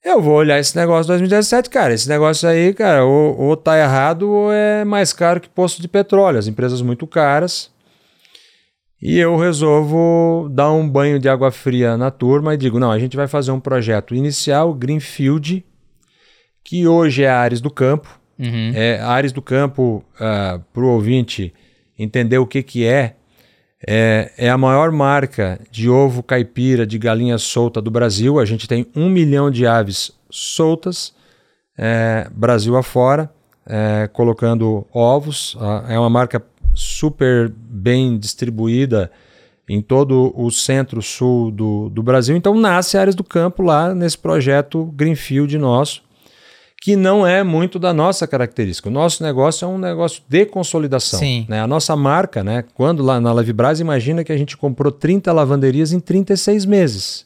[0.04, 1.94] Eu vou olhar esse negócio 2017, cara.
[1.94, 5.88] Esse negócio aí, cara, ou, ou tá errado ou é mais caro que posto de
[5.88, 6.38] petróleo.
[6.38, 7.72] As empresas muito caras.
[9.02, 13.00] E eu resolvo dar um banho de água fria na turma e digo: não, a
[13.00, 15.66] gente vai fazer um projeto inicial, Greenfield,
[16.64, 18.20] que hoje é Ares do Campo.
[18.38, 18.72] Uhum.
[18.74, 21.54] É, Ares do Campo, uh, ah, para o ouvinte
[21.98, 23.16] entender o que, que é,
[23.88, 28.40] é, é, a maior marca de ovo caipira de galinha solta do Brasil.
[28.40, 31.14] A gente tem um milhão de aves soltas,
[31.78, 33.30] é, Brasil afora,
[33.66, 35.58] é, colocando ovos.
[35.88, 36.44] É uma marca
[36.74, 39.12] super bem distribuída
[39.68, 42.36] em todo o centro-sul do, do Brasil.
[42.36, 46.05] Então nasce áreas do campo lá nesse projeto Greenfield nosso
[46.86, 48.90] que não é muito da nossa característica.
[48.90, 51.18] O nosso negócio é um negócio de consolidação.
[51.20, 51.44] Sim.
[51.50, 51.60] Né?
[51.60, 52.64] A nossa marca, né?
[52.76, 57.26] quando lá na Lavibras, imagina que a gente comprou 30 lavanderias em 36 meses.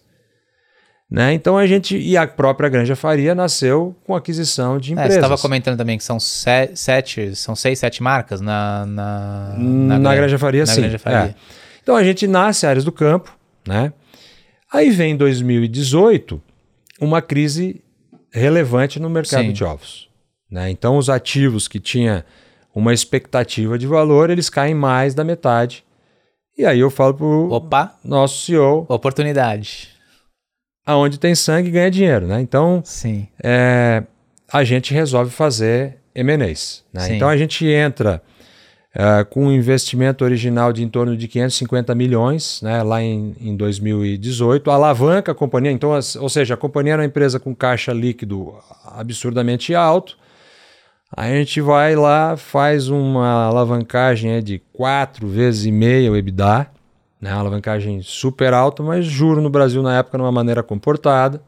[1.12, 1.34] Né?
[1.34, 1.98] Então a gente.
[1.98, 5.18] E a própria Granja Faria nasceu com aquisição de empresas.
[5.18, 8.86] É, você estava comentando também que são sete, são seis, sete marcas na.
[8.86, 10.80] Na, na, na Granja Faria, na sim.
[10.80, 11.18] Granja Faria.
[11.18, 11.36] É.
[11.84, 13.92] Então a gente nasce áreas do campo, né?
[14.72, 16.42] Aí vem 2018
[17.02, 17.82] uma crise
[18.32, 19.54] relevante no mercado sim.
[19.54, 20.10] de ovos.
[20.50, 20.70] Né?
[20.70, 22.26] Então os ativos que tinha
[22.74, 25.84] uma expectativa de valor, eles caem mais da metade.
[26.58, 28.86] E aí eu falo pro Opa, nosso CEO.
[28.90, 30.00] Oportunidade
[30.90, 32.42] aonde tem sangue ganha dinheiro, né?
[32.42, 33.28] Então, Sim.
[33.44, 34.04] É,
[34.52, 36.84] a gente resolve fazer M&As.
[36.92, 37.16] Né?
[37.16, 38.24] Então a gente entra
[38.94, 42.82] é, com um investimento original de em torno de 550 milhões, né?
[42.82, 47.40] lá em, em 2018, alavanca a companhia, então, ou seja, a companhia era uma empresa
[47.40, 50.18] com caixa líquido absurdamente alto.
[51.16, 56.68] A gente vai lá, faz uma alavancagem de quatro vezes e meia o EBITDA,
[57.20, 57.32] né?
[57.34, 61.42] Uma alavancagem super alta, mas juro no Brasil na época numa maneira comportada.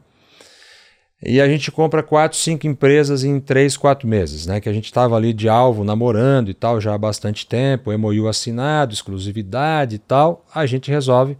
[1.24, 4.60] E a gente compra quatro, cinco empresas em três, quatro meses, né?
[4.60, 8.26] Que a gente estava ali de alvo, namorando e tal, já há bastante tempo, MOU
[8.26, 10.44] assinado, exclusividade e tal.
[10.52, 11.36] A gente resolve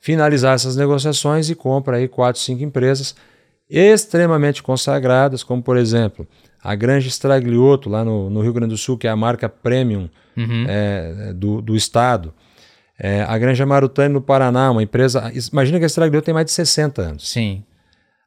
[0.00, 3.14] finalizar essas negociações e compra aí quatro, cinco empresas
[3.68, 6.26] extremamente consagradas, como por exemplo
[6.62, 10.10] a Granja Stragliotto, lá no, no Rio Grande do Sul, que é a marca premium
[10.36, 10.66] uhum.
[10.68, 12.34] é, do, do estado.
[12.98, 15.32] É, a Granja Marutani no Paraná, uma empresa.
[15.50, 17.30] Imagina que a Estragil tem mais de 60 anos.
[17.30, 17.64] Sim.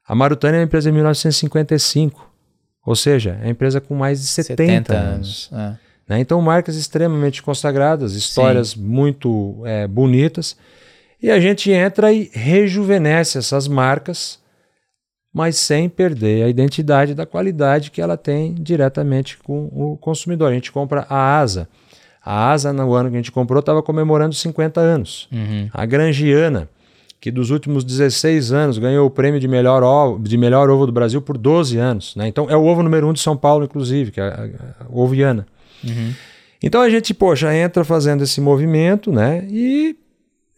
[0.08, 2.32] A Marutani é uma empresa de 1955.
[2.86, 5.50] Ou seja, é uma empresa com mais de 70, 70 anos.
[5.52, 5.80] anos.
[6.10, 6.14] É.
[6.14, 6.20] Né?
[6.20, 8.82] Então, marcas extremamente consagradas, histórias Sim.
[8.82, 10.58] muito é, bonitas.
[11.22, 14.40] E a gente entra e rejuvenesce essas marcas,
[15.34, 20.52] mas sem perder a identidade da qualidade que ela tem diretamente com o consumidor.
[20.52, 21.70] A gente compra a ASA
[22.26, 25.28] a Asa, no ano que a gente comprou, estava comemorando 50 anos.
[25.32, 25.70] Uhum.
[25.74, 26.70] A Grangiana,
[27.24, 30.92] que dos últimos 16 anos ganhou o prêmio de melhor ovo, de melhor ovo do
[30.92, 32.18] Brasil por 12 anos.
[32.18, 32.28] Né?
[32.28, 34.88] Então é o ovo número um de São Paulo, inclusive, que é a, a, a
[34.90, 35.48] ovo Iana.
[35.82, 36.12] Uhum.
[36.62, 39.48] Então a gente, poxa, entra fazendo esse movimento, né?
[39.50, 39.96] E,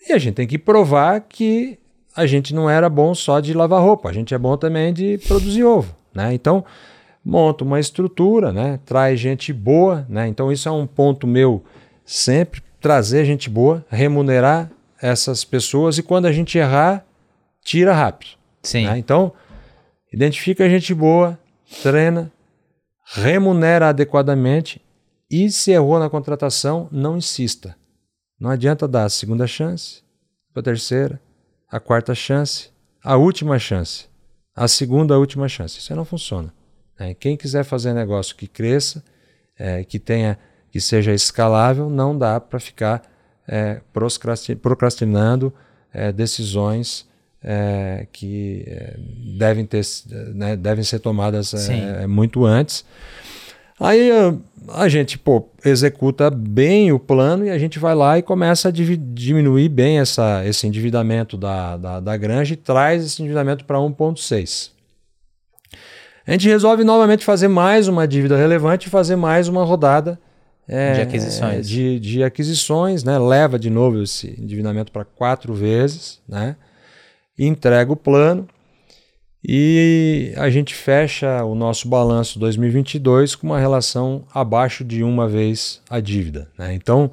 [0.09, 1.77] e a gente tem que provar que
[2.15, 5.19] a gente não era bom só de lavar roupa, a gente é bom também de
[5.27, 6.33] produzir ovo, né?
[6.33, 6.65] Então
[7.23, 8.79] monta uma estrutura, né?
[8.83, 10.03] traz gente boa.
[10.09, 10.27] Né?
[10.27, 11.63] Então, isso é um ponto meu
[12.03, 17.05] sempre: trazer gente boa, remunerar essas pessoas e quando a gente errar,
[17.63, 18.31] tira rápido.
[18.63, 18.85] Sim.
[18.85, 18.97] Né?
[18.97, 19.33] Então,
[20.11, 21.37] identifica gente boa,
[21.81, 22.31] treina,
[23.05, 24.81] remunera adequadamente
[25.29, 27.75] e se errou na contratação, não insista.
[28.39, 30.03] Não adianta dar a segunda chance,
[30.53, 31.19] a terceira,
[31.69, 32.69] a quarta chance,
[33.03, 34.07] a última chance,
[34.55, 35.79] a segunda, a última chance.
[35.79, 36.53] Isso não funciona.
[36.99, 37.13] Né?
[37.13, 39.03] Quem quiser fazer negócio que cresça,
[39.57, 40.37] é, que tenha,
[40.71, 43.01] que seja escalável, não dá para ficar
[43.47, 43.81] é,
[44.61, 45.53] procrastinando
[45.93, 47.07] é, decisões
[47.43, 48.95] é, que é,
[49.37, 49.81] devem, ter,
[50.33, 52.83] né, devem ser tomadas é, muito antes.
[53.79, 54.09] Aí
[54.69, 58.71] a gente pô, executa bem o plano e a gente vai lá e começa a
[58.71, 64.71] diminuir bem essa, esse endividamento da, da, da granja e traz esse endividamento para 1,6.
[66.25, 70.19] A gente resolve novamente fazer mais uma dívida relevante e fazer mais uma rodada
[70.67, 71.69] é, de aquisições.
[71.69, 73.17] De, de, aquisições, né?
[73.17, 76.55] Leva de novo esse endividamento para quatro vezes, né?
[77.37, 78.47] Entrega o plano
[79.47, 85.81] e a gente fecha o nosso balanço 2022 com uma relação abaixo de uma vez
[85.87, 86.49] a dívida.
[86.57, 86.73] Né?
[86.73, 87.11] Então,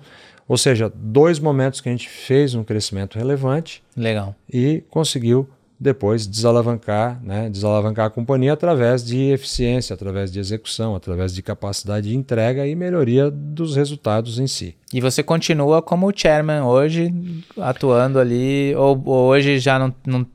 [0.49, 4.35] ou seja, dois momentos que a gente fez um crescimento relevante Legal.
[4.51, 5.47] e conseguiu
[5.83, 12.09] depois desalavancar, né, desalavancar a companhia através de eficiência, através de execução, através de capacidade
[12.09, 14.77] de entrega e melhoria dos resultados em si.
[14.95, 17.12] E você continua como chairman hoje,
[17.59, 20.27] atuando ali, ou, ou hoje já não, não,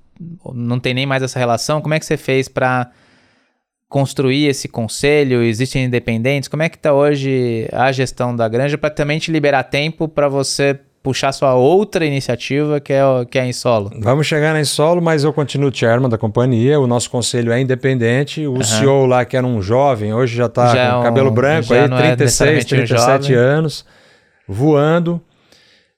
[0.53, 1.81] não tem nem mais essa relação?
[1.81, 2.91] Como é que você fez para
[3.87, 5.41] construir esse conselho?
[5.41, 6.49] Existem independentes?
[6.49, 10.27] Como é que está hoje a gestão da granja para também te liberar tempo para
[10.27, 13.89] você puxar sua outra iniciativa, que é, que é a Insolo.
[14.01, 18.45] Vamos chegar na Insolo, mas eu continuo chairman da companhia, o nosso conselho é independente,
[18.45, 18.63] o uhum.
[18.63, 21.87] CEO lá, que era um jovem, hoje já está com é um, cabelo branco, aí
[21.87, 23.85] 36, é 37 anos,
[24.45, 25.21] voando.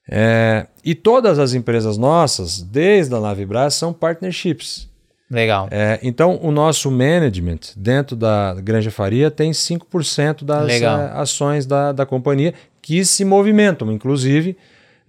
[0.08, 4.88] É, e todas as empresas nossas, desde a Navibras, são partnerships.
[5.28, 5.66] Legal.
[5.72, 11.90] É, então, o nosso management dentro da Granja Faria tem 5% das é, ações da,
[11.90, 14.56] da companhia que se movimentam, inclusive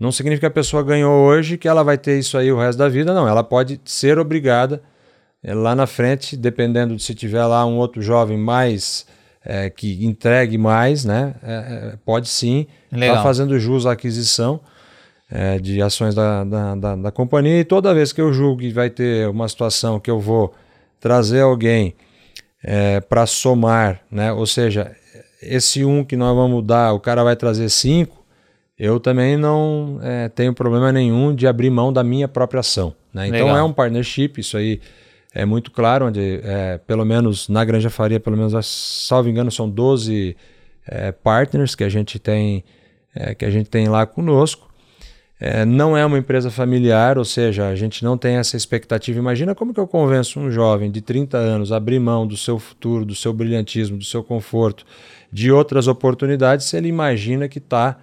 [0.01, 2.79] não significa que a pessoa ganhou hoje que ela vai ter isso aí o resto
[2.79, 3.27] da vida, não.
[3.27, 4.81] Ela pode ser obrigada
[5.43, 9.05] é, lá na frente, dependendo de se tiver lá um outro jovem mais
[9.45, 11.35] é, que entregue mais, né?
[11.43, 14.59] É, pode sim estar tá fazendo jus à aquisição.
[15.29, 18.71] é, de ações da, da, da, da, companhia e toda vez que eu julgo que
[18.71, 20.53] vai ter uma situação que eu vou
[20.99, 21.95] trazer alguém
[22.63, 24.33] é, para somar, né?
[24.33, 24.91] ou seja,
[25.41, 28.20] esse um que nós vamos dar, o cara vai trazer cinco,
[28.81, 32.95] eu também não é, tenho problema nenhum de abrir mão da minha própria ação.
[33.13, 33.27] Né?
[33.27, 34.81] Então é um partnership, isso aí
[35.35, 39.69] é muito claro, onde é, pelo menos na Granja Faria, pelo menos, salvo engano, são
[39.69, 40.35] 12
[40.87, 42.63] é, partners que a gente tem
[43.13, 44.67] é, que a gente tem lá conosco.
[45.39, 49.19] É, não é uma empresa familiar, ou seja, a gente não tem essa expectativa.
[49.19, 52.57] Imagina como que eu convenço um jovem de 30 anos a abrir mão do seu
[52.57, 54.83] futuro, do seu brilhantismo, do seu conforto,
[55.31, 57.99] de outras oportunidades, se ele imagina que está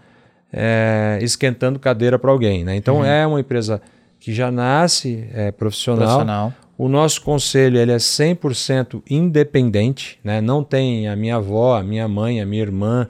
[0.52, 2.64] é, esquentando cadeira para alguém.
[2.64, 2.76] Né?
[2.76, 3.04] Então uhum.
[3.04, 3.80] é uma empresa
[4.20, 6.06] que já nasce é, profissional.
[6.06, 6.52] profissional.
[6.76, 10.40] O nosso conselho ele é 100% independente, né?
[10.40, 13.08] não tem a minha avó, a minha mãe, a minha irmã,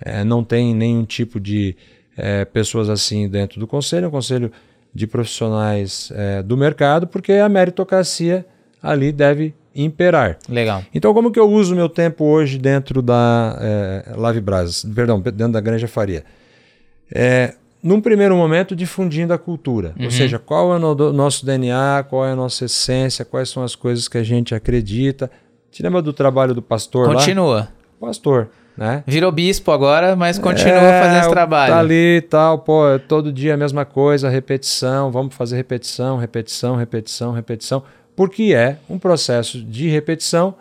[0.00, 1.76] é, não tem nenhum tipo de
[2.16, 4.50] é, pessoas assim dentro do conselho, é um conselho
[4.92, 8.46] de profissionais é, do mercado, porque a meritocracia
[8.82, 10.38] ali deve imperar.
[10.48, 10.82] Legal.
[10.94, 15.52] Então, como que eu uso meu tempo hoje dentro da é, Lave Brás, perdão, dentro
[15.52, 16.24] da Granja Faria?
[17.12, 19.94] É, num primeiro momento, difundindo a cultura.
[19.98, 20.06] Uhum.
[20.06, 23.76] Ou seja, qual é o nosso DNA, qual é a nossa essência, quais são as
[23.76, 25.30] coisas que a gente acredita.
[25.70, 27.54] Te lembra do trabalho do pastor Continua.
[27.54, 27.60] lá?
[27.60, 27.84] Continua.
[28.00, 28.48] Pastor.
[28.76, 29.04] Né?
[29.06, 31.72] Virou bispo agora, mas continua é, fazendo esse trabalho.
[31.72, 36.74] Tá ali e tal, pô, todo dia a mesma coisa, repetição, vamos fazer repetição, repetição,
[36.76, 37.82] repetição, repetição,
[38.16, 40.56] porque é um processo de repetição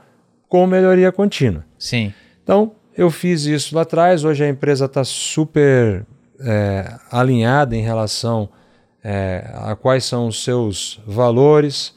[0.47, 1.65] com melhoria contínua.
[1.79, 2.13] Sim.
[2.43, 6.05] Então, eu fiz isso lá atrás, hoje a empresa está super
[6.43, 8.49] é, alinhada em relação
[9.03, 11.95] é, a quais são os seus valores,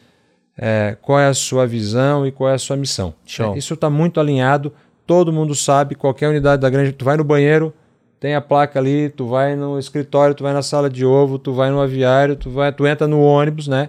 [0.57, 3.15] é, qual é a sua visão e qual é a sua missão.
[3.25, 3.57] Show.
[3.57, 4.73] Isso está muito alinhado
[5.07, 7.73] todo mundo sabe, qualquer unidade da granja, tu vai no banheiro,
[8.19, 11.53] tem a placa ali, tu vai no escritório, tu vai na sala de ovo, tu
[11.53, 13.89] vai no aviário, tu vai, tu entra no ônibus, né?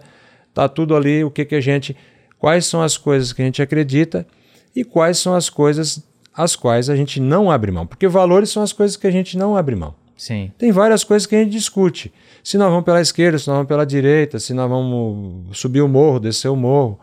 [0.53, 1.95] Tá tudo ali, o que que a gente,
[2.37, 4.27] quais são as coisas que a gente acredita
[4.75, 8.61] e quais são as coisas as quais a gente não abre mão, porque valores são
[8.61, 9.95] as coisas que a gente não abre mão.
[10.17, 10.51] Sim.
[10.57, 12.11] Tem várias coisas que a gente discute.
[12.43, 15.87] Se nós vamos pela esquerda, se nós vamos pela direita, se nós vamos subir o
[15.87, 16.99] morro, descer o morro,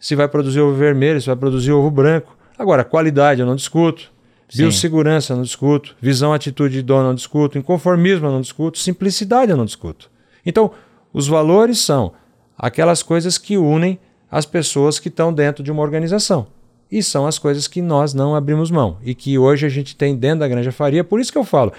[0.00, 2.36] se vai produzir ovo vermelho, se vai produzir ovo branco.
[2.58, 4.10] Agora, qualidade eu não discuto.
[4.48, 4.62] Sim.
[4.62, 5.94] Biossegurança eu não discuto.
[6.00, 7.58] Visão, atitude de dono eu não discuto.
[7.58, 8.78] Inconformismo eu não discuto.
[8.78, 10.10] Simplicidade eu não discuto.
[10.46, 10.70] Então,
[11.12, 12.12] os valores são
[12.56, 13.98] aquelas coisas que unem
[14.30, 16.46] as pessoas que estão dentro de uma organização.
[16.90, 20.16] E são as coisas que nós não abrimos mão e que hoje a gente tem
[20.16, 21.02] dentro da Granja Faria.
[21.02, 21.72] Por isso que eu falo,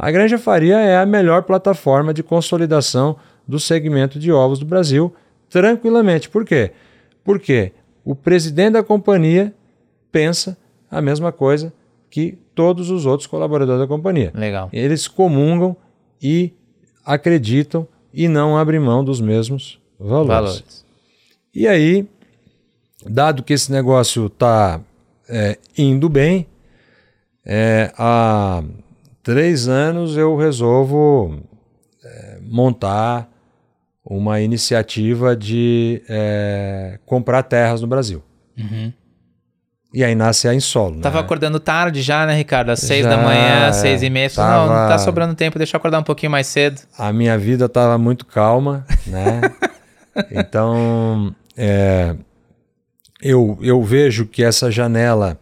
[0.00, 5.14] a Granja Faria é a melhor plataforma de consolidação do segmento de ovos do Brasil,
[5.48, 6.30] tranquilamente.
[6.30, 6.72] Por quê?
[7.22, 7.72] Porque
[8.04, 9.54] o presidente da companhia
[10.10, 10.56] pensa
[10.90, 11.72] a mesma coisa
[12.08, 14.32] que todos os outros colaboradores da companhia.
[14.34, 14.70] Legal.
[14.72, 15.76] Eles comungam
[16.20, 16.52] e
[17.04, 20.28] acreditam e não abrem mão dos mesmos valores.
[20.28, 20.84] valores.
[21.54, 22.08] E aí,
[23.04, 24.80] dado que esse negócio está
[25.28, 26.46] é, indo bem,
[27.44, 28.62] é, há
[29.22, 31.40] três anos eu resolvo
[32.04, 33.28] é, montar
[34.04, 38.22] uma iniciativa de é, comprar terras no Brasil.
[38.58, 38.92] Uhum.
[39.92, 40.96] E aí nasce a Insolo.
[40.96, 41.02] Né?
[41.02, 42.70] Tava acordando tarde já, né, Ricardo?
[42.70, 44.30] Às seis já, da manhã, seis e meia.
[44.30, 44.66] Tava...
[44.66, 46.80] Não, não tá sobrando tempo, deixa eu acordar um pouquinho mais cedo.
[46.96, 49.40] A minha vida tava muito calma, né?
[50.30, 52.14] então, é,
[53.20, 55.38] eu, eu vejo que essa janela.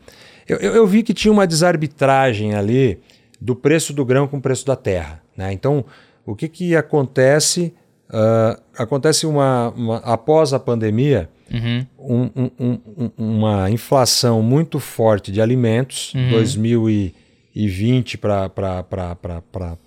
[0.48, 2.98] Eu, eu, eu, vi que tinha uma desarbitragem ali
[3.40, 5.22] do preço do grão com o preço da terra.
[5.36, 5.52] Né?
[5.52, 5.84] Então,
[6.26, 7.72] o que, que acontece?
[8.08, 11.86] Uh, acontece uma, uma, após a pandemia uhum.
[11.98, 16.30] um, um, um, uma inflação muito forte de alimentos, uhum.
[16.30, 18.52] 2020 para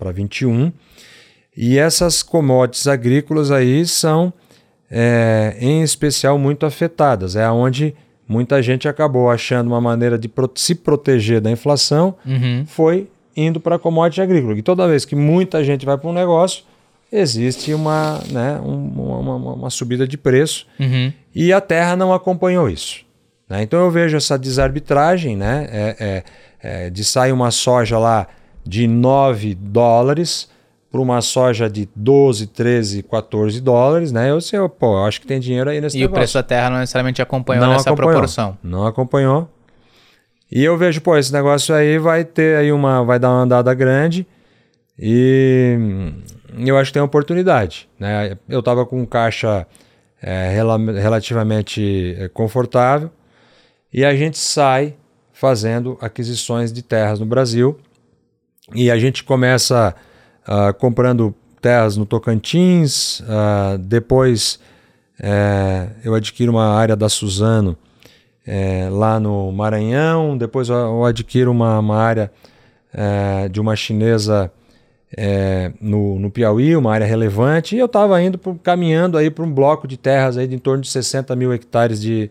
[0.04, 0.72] 2021.
[1.56, 4.32] E essas commodities agrícolas aí são,
[4.90, 7.36] é, em especial, muito afetadas.
[7.36, 7.94] É onde
[8.26, 12.64] muita gente acabou achando uma maneira de se proteger da inflação, uhum.
[12.66, 14.56] foi indo para a commodity agrícola.
[14.56, 16.64] E toda vez que muita gente vai para um negócio,
[17.10, 21.12] existe uma, né, uma, uma, uma subida de preço uhum.
[21.34, 23.04] e a terra não acompanhou isso.
[23.48, 23.62] Né?
[23.62, 26.24] Então eu vejo essa desarbitragem né, é, é,
[26.86, 28.26] é, de sair uma soja lá
[28.64, 30.48] de 9 dólares
[30.90, 34.30] para uma soja de 12, 13, 14 dólares, né?
[34.30, 36.12] Eu sei, pô, eu acho que tem dinheiro aí nesse e negócio.
[36.12, 38.58] E o preço da terra não necessariamente acompanhou não nessa acompanhou, proporção.
[38.62, 39.48] Não acompanhou.
[40.54, 43.72] E eu vejo, pô, esse negócio aí vai ter aí uma, vai dar uma andada
[43.72, 44.26] grande
[44.98, 45.78] e
[46.58, 47.88] eu acho que tem oportunidade.
[47.98, 48.36] Né?
[48.46, 49.66] Eu estava com caixa
[50.20, 50.68] é, rel
[51.00, 53.10] relativamente é, confortável
[53.90, 54.94] e a gente sai
[55.32, 57.80] fazendo aquisições de terras no Brasil
[58.74, 59.94] e a gente começa
[60.46, 64.60] uh, comprando terras no Tocantins, uh, depois
[65.18, 67.76] é, eu adquiro uma área da Suzano
[68.46, 72.30] é, lá no Maranhão, depois eu adquiro uma, uma área
[72.92, 74.52] é, de uma chinesa
[75.16, 79.44] é, no, no Piauí, uma área relevante, e eu estava indo pro, caminhando aí para
[79.44, 82.30] um bloco de terras aí de em torno de 60 mil hectares de,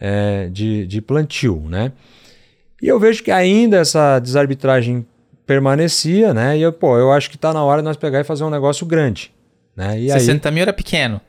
[0.00, 1.92] é, de, de plantio, né?
[2.80, 5.06] E eu vejo que ainda essa desarbitragem
[5.46, 6.56] permanecia, né?
[6.58, 8.50] E eu, pô, eu acho que está na hora de nós pegar e fazer um
[8.50, 9.32] negócio grande.
[9.76, 10.00] Né?
[10.00, 11.20] E 60 aí, mil era pequeno.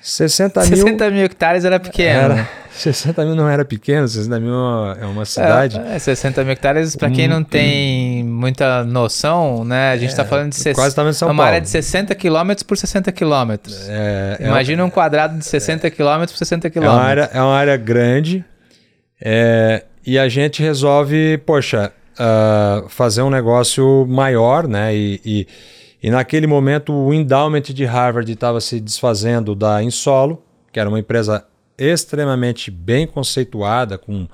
[0.00, 0.76] 60 mil.
[0.76, 2.34] 60 mil hectares era pequeno.
[2.34, 4.52] Era, 60 mil não era pequeno, 60 mil
[5.00, 5.78] é uma cidade.
[5.78, 9.90] É, é 60 mil hectares, para quem não hum, tem muita noção, né?
[9.90, 11.48] A gente está é, falando de quase tá São uma Paulo.
[11.48, 13.88] área de 60 quilômetros por 60 quilômetros.
[13.88, 16.98] É, é Imagina é, um quadrado de 60 quilômetros por 60 quilômetros.
[16.98, 18.44] É uma área, é uma área grande
[19.20, 24.94] é, e a gente resolve, poxa, uh, fazer um negócio maior, né?
[24.94, 25.46] e, e
[26.04, 30.98] e naquele momento o endowment de Harvard estava se desfazendo da Insolo, que era uma
[30.98, 31.46] empresa
[31.78, 34.28] extremamente bem conceituada, com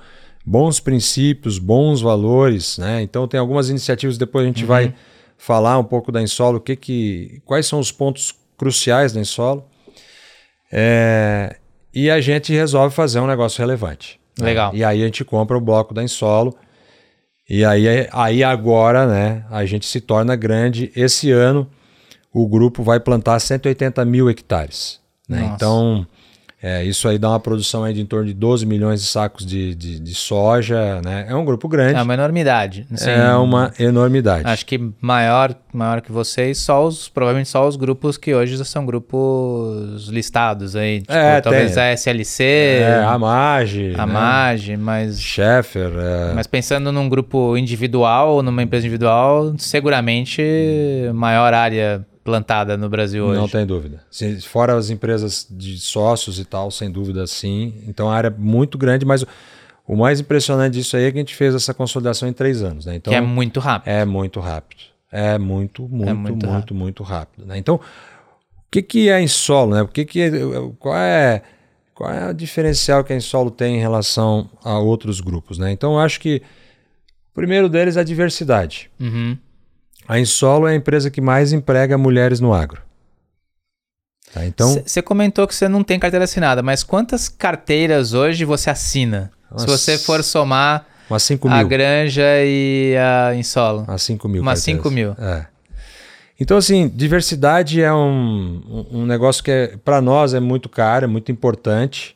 [0.45, 3.01] bons princípios, bons valores, né?
[3.01, 4.67] Então tem algumas iniciativas, depois a gente uhum.
[4.67, 4.93] vai
[5.37, 9.65] falar um pouco da Insolo, o que que, quais são os pontos cruciais da Insolo.
[10.71, 11.57] É,
[11.93, 14.19] e a gente resolve fazer um negócio relevante.
[14.39, 14.45] Né?
[14.45, 14.71] Legal.
[14.71, 14.79] Né?
[14.79, 16.55] E aí a gente compra o bloco da Insolo
[17.53, 20.89] e aí, aí agora, né, a gente se torna grande.
[20.95, 21.69] Esse ano,
[22.33, 25.01] o grupo vai plantar 180 mil hectares.
[25.27, 25.51] Né?
[25.53, 26.07] Então,
[26.63, 29.43] é, isso aí dá uma produção aí de em torno de 12 milhões de sacos
[29.43, 31.25] de, de, de soja, né?
[31.27, 31.95] É um grupo grande.
[31.95, 32.85] É uma enormidade.
[32.91, 34.47] Assim, é uma enormidade.
[34.47, 38.85] Acho que maior, maior que vocês, só os, provavelmente só os grupos que hoje são
[38.85, 41.01] grupos listados aí.
[41.01, 41.83] Tipo, é, talvez tem.
[41.83, 42.43] a SLC.
[42.43, 43.93] É, a MAGE.
[43.97, 44.13] A né?
[44.13, 45.19] MAGE, mas.
[45.19, 45.91] Sheffer.
[45.97, 46.33] É.
[46.35, 50.43] Mas pensando num grupo individual, numa empresa individual, seguramente
[51.11, 53.39] maior área plantada no Brasil hoje.
[53.39, 54.03] Não tem dúvida.
[54.43, 57.83] Fora as empresas de sócios e tal, sem dúvida sim.
[57.87, 59.25] Então a área é muito grande, mas
[59.87, 62.85] o mais impressionante disso aí é que a gente fez essa consolidação em três anos.
[62.85, 62.95] Né?
[62.95, 63.91] Então, que é muito rápido.
[63.91, 64.81] É muito rápido.
[65.11, 66.75] É muito, muito, é muito, muito, rápido.
[66.75, 67.45] muito rápido.
[67.45, 67.57] Né?
[67.57, 67.81] Então, o
[68.71, 69.75] que, que é em solo?
[69.75, 69.81] Né?
[69.81, 70.31] O que que é,
[70.79, 71.41] qual é
[72.01, 75.59] qual é o diferencial que a Insolo tem em relação a outros grupos?
[75.59, 75.71] Né?
[75.71, 76.41] Então, eu acho que
[77.31, 78.89] o primeiro deles é a diversidade.
[78.99, 79.37] Uhum.
[80.07, 82.81] A Insolo é a empresa que mais emprega mulheres no agro.
[84.33, 88.69] Tá, então, você comentou que você não tem carteira assinada, mas quantas carteiras hoje você
[88.69, 89.31] assina?
[89.49, 91.57] Umas, Se você for somar umas 5 mil.
[91.57, 93.81] a Granja e a Insolo.
[93.81, 94.41] Umas 5 mil.
[94.41, 95.15] Umas 5 mil.
[95.19, 95.45] É.
[96.39, 101.07] Então, assim, diversidade é um, um negócio que é, para nós é muito caro, é
[101.07, 102.15] muito importante.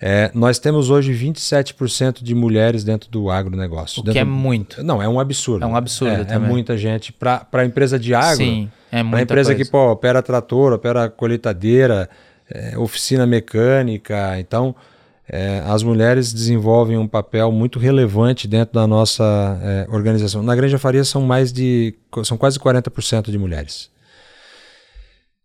[0.00, 4.02] É, nós temos hoje 27% de mulheres dentro do agronegócio.
[4.02, 4.82] O que é muito.
[4.82, 5.64] Não, é um absurdo.
[5.64, 6.48] É um absurdo é, também.
[6.48, 7.12] É muita gente.
[7.12, 9.64] Para a empresa de agro, Sim, é muita empresa coisa.
[9.64, 12.10] que pô, opera trator, opera colheitadeira,
[12.50, 14.38] é, oficina mecânica.
[14.38, 14.76] Então,
[15.26, 20.42] é, as mulheres desenvolvem um papel muito relevante dentro da nossa é, organização.
[20.42, 21.94] Na Granja Faria são mais de.
[22.22, 23.90] são quase 40% de mulheres.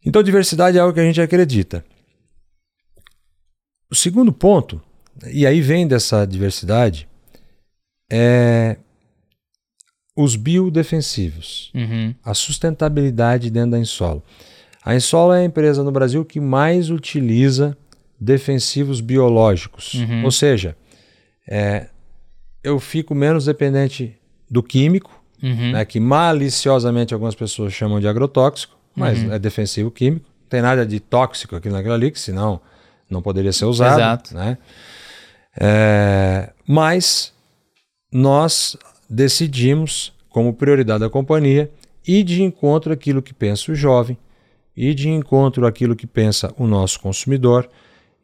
[0.06, 1.86] Então, diversidade é algo que a gente acredita.
[3.92, 4.82] O segundo ponto,
[5.30, 7.10] e aí vem dessa diversidade,
[8.10, 8.78] é
[10.16, 12.14] os biodefensivos, uhum.
[12.24, 14.24] a sustentabilidade dentro da Insolo.
[14.84, 17.78] A Insolo é a empresa no Brasil que mais utiliza
[18.20, 20.24] defensivos biológicos, uhum.
[20.26, 20.76] ou seja,
[21.48, 21.88] é,
[22.64, 24.16] eu fico menos dependente
[24.50, 25.72] do químico, uhum.
[25.72, 29.34] né, que maliciosamente algumas pessoas chamam de agrotóxico, mas uhum.
[29.34, 30.26] é defensivo químico.
[30.42, 32.62] Não tem nada de tóxico aqui naquilo ali, que senão
[33.12, 34.00] não poderia ser usado.
[34.00, 34.36] Exato.
[34.36, 34.58] Né?
[35.60, 37.34] É, mas
[38.12, 38.78] nós
[39.10, 41.70] decidimos, como prioridade da companhia,
[42.08, 44.18] ir de encontro àquilo que pensa o jovem,
[44.76, 47.70] ir de encontro àquilo que pensa o nosso consumidor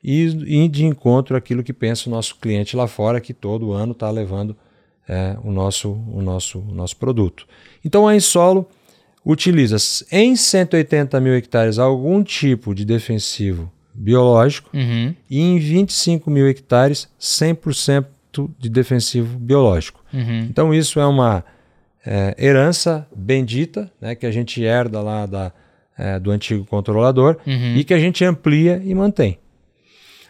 [0.03, 3.91] e ir de encontro àquilo que pensa o nosso cliente lá fora, que todo ano
[3.91, 4.55] está levando
[5.07, 7.47] é, o, nosso, o, nosso, o nosso produto.
[7.83, 8.67] Então a Insolo
[9.25, 9.75] utiliza
[10.11, 15.13] em 180 mil hectares algum tipo de defensivo biológico uhum.
[15.29, 18.05] e em 25 mil hectares 100%
[18.59, 20.03] de defensivo biológico.
[20.13, 20.39] Uhum.
[20.41, 21.43] Então isso é uma
[22.05, 25.51] é, herança bendita né, que a gente herda lá da,
[25.97, 27.75] é, do antigo controlador uhum.
[27.75, 29.39] e que a gente amplia e mantém.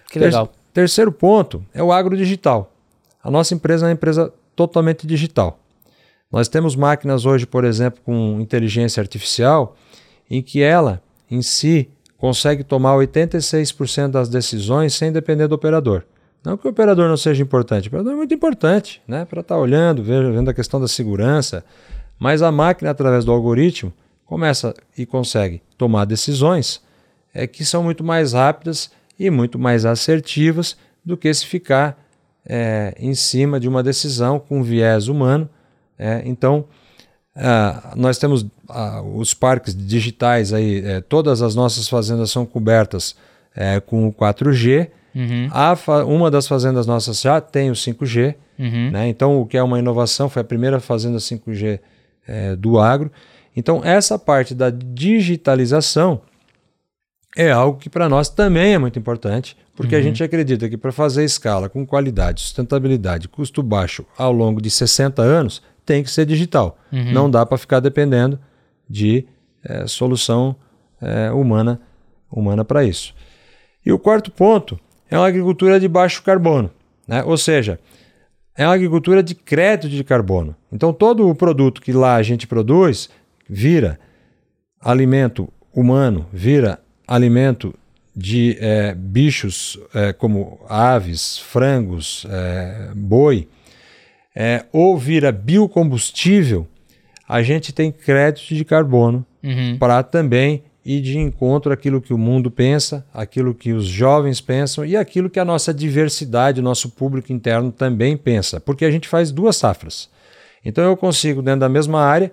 [0.09, 0.47] Que legal.
[0.47, 2.71] Ter terceiro ponto é o agro digital.
[3.21, 5.59] A nossa empresa é uma empresa totalmente digital.
[6.31, 9.75] Nós temos máquinas hoje, por exemplo, com inteligência artificial,
[10.29, 16.03] em que ela em si consegue tomar 86% das decisões sem depender do operador.
[16.43, 19.25] Não que o operador não seja importante, o operador é muito importante, né?
[19.25, 21.63] Para estar tá olhando, vendo a questão da segurança,
[22.17, 23.93] mas a máquina, através do algoritmo,
[24.25, 26.81] começa e consegue tomar decisões
[27.33, 31.97] é, que são muito mais rápidas e muito mais assertivas do que se ficar
[32.45, 35.49] é, em cima de uma decisão com viés humano.
[35.97, 36.65] É, então,
[37.37, 43.15] ah, nós temos ah, os parques digitais aí, é, todas as nossas fazendas são cobertas
[43.55, 44.89] é, com o 4G.
[45.15, 45.49] Uhum.
[46.07, 48.35] uma das fazendas nossas já tem o 5G.
[48.59, 48.91] Uhum.
[48.91, 49.07] Né?
[49.07, 51.79] Então, o que é uma inovação, foi a primeira fazenda 5G
[52.27, 53.11] é, do agro.
[53.55, 56.21] Então, essa parte da digitalização
[57.35, 60.01] é algo que para nós também é muito importante, porque uhum.
[60.01, 64.69] a gente acredita que para fazer escala com qualidade, sustentabilidade, custo baixo ao longo de
[64.71, 66.77] 60 anos, tem que ser digital.
[66.91, 67.13] Uhum.
[67.13, 68.37] Não dá para ficar dependendo
[68.87, 69.25] de
[69.63, 70.55] é, solução
[71.01, 71.79] é, humana
[72.29, 73.15] humana para isso.
[73.85, 74.77] E o quarto ponto
[75.09, 76.69] é uma agricultura de baixo carbono,
[77.07, 77.23] né?
[77.23, 77.79] ou seja,
[78.53, 80.53] é uma agricultura de crédito de carbono.
[80.69, 83.09] Então, todo o produto que lá a gente produz
[83.49, 83.97] vira
[84.81, 87.73] alimento humano, vira alimento
[88.13, 89.79] de é, bichos
[90.17, 92.25] como aves, frangos,
[92.95, 93.47] boi,
[94.39, 96.67] é, ou vira biocombustível,
[97.27, 99.77] a gente tem crédito de carbono uhum.
[99.79, 104.85] para também ir de encontro àquilo que o mundo pensa, aquilo que os jovens pensam
[104.85, 109.07] e aquilo que a nossa diversidade, o nosso público interno também pensa, porque a gente
[109.07, 110.07] faz duas safras.
[110.63, 112.31] Então eu consigo, dentro da mesma área,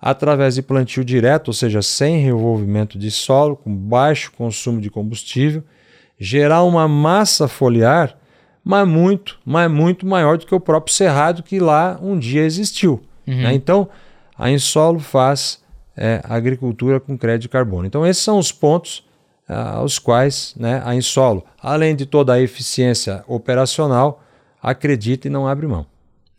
[0.00, 5.64] através de plantio direto, ou seja, sem revolvimento de solo, com baixo consumo de combustível,
[6.16, 8.19] gerar uma massa foliar,
[8.64, 13.00] mas muito, mas muito maior do que o próprio cerrado que lá um dia existiu.
[13.26, 13.42] Uhum.
[13.42, 13.54] Né?
[13.54, 13.88] Então,
[14.38, 15.62] a Insolo faz
[15.96, 17.86] é, agricultura com crédito de carbono.
[17.86, 19.04] Então, esses são os pontos
[19.48, 24.22] ah, aos quais né, a Insolo, além de toda a eficiência operacional,
[24.62, 25.84] acredita e não abre mão.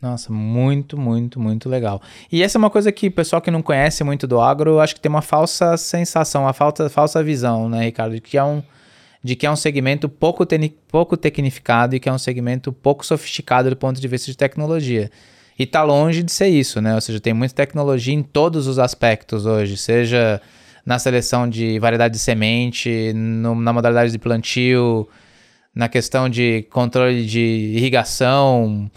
[0.00, 2.02] Nossa, muito, muito, muito legal.
[2.30, 4.94] E essa é uma coisa que o pessoal que não conhece muito do agro, acho
[4.96, 8.14] que tem uma falsa sensação, uma falta, falsa visão, né, Ricardo?
[8.14, 8.62] De que é um,
[9.22, 10.46] de que é um segmento pouco,
[10.88, 15.10] pouco tecnificado e que é um segmento pouco sofisticado do ponto de vista de tecnologia.
[15.58, 16.94] E tá longe de ser isso, né?
[16.94, 20.40] Ou seja, tem muita tecnologia em todos os aspectos hoje, seja
[20.84, 25.08] na seleção de variedade de semente, no, na modalidade de plantio,
[25.74, 27.40] na questão de controle de
[27.76, 28.90] irrigação,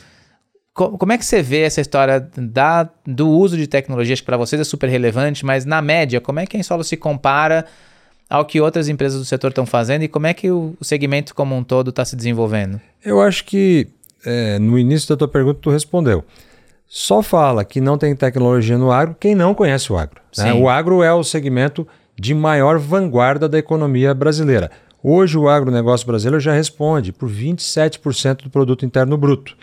[0.75, 4.59] como é que você vê essa história da, do uso de tecnologias que para vocês
[4.59, 7.65] é super relevante, mas na média, como é que a Insolo se compara
[8.29, 11.55] ao que outras empresas do setor estão fazendo e como é que o segmento como
[11.55, 12.79] um todo está se desenvolvendo?
[13.03, 13.87] Eu acho que
[14.25, 16.23] é, no início da tua pergunta tu respondeu.
[16.87, 20.21] Só fala que não tem tecnologia no agro quem não conhece o agro.
[20.37, 20.53] Né?
[20.53, 24.71] O agro é o segmento de maior vanguarda da economia brasileira.
[25.03, 29.55] Hoje o agronegócio brasileiro já responde por 27% do produto interno bruto.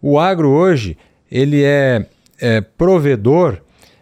[0.00, 0.96] O agro hoje,
[1.30, 2.06] ele é,
[2.38, 3.58] é provedor,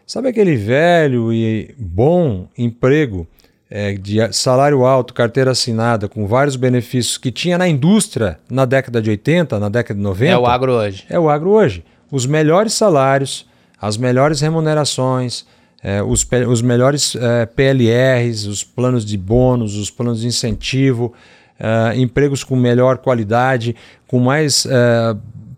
[0.06, 3.26] sabe aquele velho e bom emprego
[3.74, 9.00] é, de salário alto, carteira assinada, com vários benefícios que tinha na indústria na década
[9.00, 10.30] de 80, na década de 90?
[10.30, 11.04] É o agro hoje.
[11.08, 11.82] É o agro hoje.
[12.10, 13.46] Os melhores salários,
[13.80, 15.46] as melhores remunerações,
[15.82, 21.14] é, os, os melhores é, PLRs, os planos de bônus, os planos de incentivo,
[21.58, 23.74] é, empregos com melhor qualidade,
[24.06, 25.16] com mais é,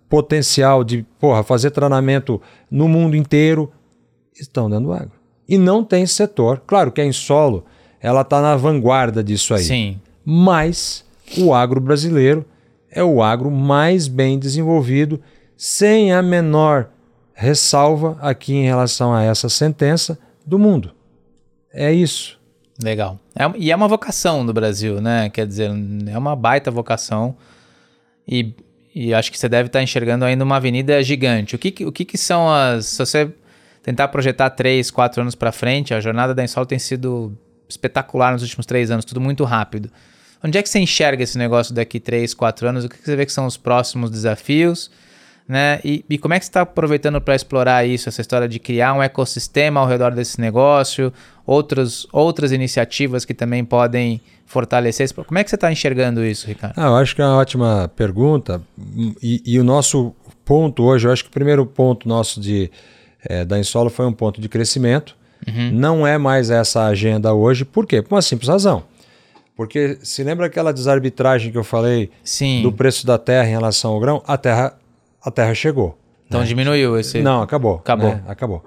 [0.09, 2.41] potencial de porra, fazer treinamento
[2.71, 3.73] no mundo inteiro,
[4.39, 5.11] estão dando água.
[5.49, 6.63] E não tem setor.
[6.65, 7.65] Claro que a Insolo
[8.05, 9.65] ela está na vanguarda disso aí.
[9.65, 10.01] Sim.
[10.23, 11.03] Mas
[11.39, 12.45] o agro brasileiro
[12.91, 15.19] é o agro mais bem desenvolvido,
[15.57, 16.91] sem a menor
[17.33, 20.93] ressalva aqui em relação a essa sentença do mundo.
[21.73, 22.39] É isso.
[22.83, 23.19] Legal.
[23.35, 25.31] É, e é uma vocação do Brasil, né?
[25.31, 25.71] Quer dizer,
[26.07, 27.35] é uma baita vocação.
[28.29, 28.53] E
[28.95, 31.57] e acho que você deve estar enxergando ainda uma avenida gigante.
[31.57, 32.87] O que, o que, que são as.
[32.87, 33.33] Se você
[33.83, 37.37] tentar projetar três, quatro anos para frente, a jornada da Insol tem sido
[37.69, 39.91] espetacular nos últimos três anos, tudo muito rápido.
[40.43, 42.85] Onde é que você enxerga esse negócio daqui três, quatro anos?
[42.85, 44.91] O que você vê que são os próximos desafios?
[45.49, 45.79] Né?
[45.85, 48.95] E, e como é que você está aproveitando para explorar isso, essa história de criar
[48.95, 51.13] um ecossistema ao redor desse negócio,
[51.47, 55.13] outros, outras iniciativas que também podem fortalecer?
[55.13, 56.75] Como é que você está enxergando isso, Ricardo?
[56.77, 58.61] Ah, eu acho que é uma ótima pergunta.
[59.23, 62.71] E, e, o nosso ponto hoje, eu acho que o primeiro ponto nosso de,
[63.23, 65.15] é, da Insolo foi um ponto de crescimento.
[65.47, 65.71] Uhum.
[65.73, 67.65] Não é mais essa agenda hoje.
[67.65, 68.03] Por quê?
[68.03, 68.83] Por uma simples razão.
[69.57, 72.63] Porque se lembra aquela desarbitragem que eu falei Sim.
[72.63, 74.23] do preço da terra em relação ao grão?
[74.27, 74.77] A terra
[75.25, 75.97] a terra chegou.
[76.27, 76.47] Então né?
[76.47, 77.23] diminuiu esse.
[77.23, 77.77] Não, acabou.
[77.77, 78.11] Acabou.
[78.11, 78.23] Né?
[78.27, 78.65] Acabou.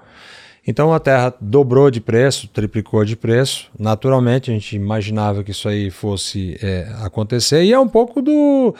[0.66, 3.70] Então a terra dobrou de preço, triplicou de preço.
[3.78, 8.74] Naturalmente a gente imaginava que isso aí fosse é, acontecer e é um pouco do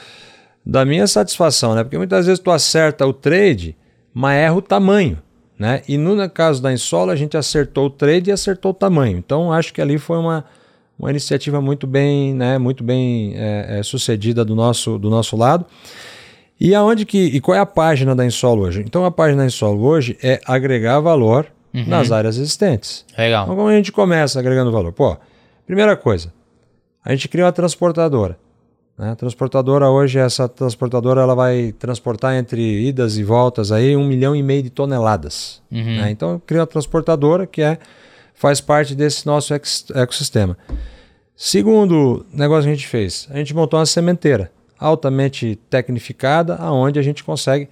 [0.66, 1.82] da minha satisfação, né?
[1.82, 3.74] Porque muitas vezes tu acerta o trade,
[4.12, 5.18] mas erra o tamanho.
[5.58, 5.82] Né?
[5.88, 9.18] E no caso da Insola, a gente acertou o trade e acertou o tamanho.
[9.18, 10.44] Então, acho que ali foi uma,
[10.96, 15.66] uma iniciativa muito bem, né, muito bem é, é, sucedida do nosso, do nosso lado.
[16.60, 18.82] E aonde que e qual é a página da Insolo hoje?
[18.84, 21.84] Então a página da Insolo hoje é agregar valor uhum.
[21.86, 23.04] nas áreas existentes.
[23.16, 23.44] Legal.
[23.44, 24.92] Então como a gente começa agregando valor?
[24.92, 25.16] Pô,
[25.64, 26.32] primeira coisa,
[27.04, 28.36] a gente cria uma transportadora.
[28.98, 29.12] Né?
[29.12, 34.34] A transportadora hoje, essa transportadora ela vai transportar entre idas e voltas aí um milhão
[34.34, 35.62] e meio de toneladas.
[35.70, 35.98] Uhum.
[35.98, 36.10] Né?
[36.10, 37.78] Então eu crio uma transportadora que é
[38.34, 40.56] faz parte desse nosso ecossistema.
[41.36, 47.02] Segundo negócio que a gente fez, a gente montou uma sementeira altamente tecnificada, aonde a
[47.02, 47.68] gente consegue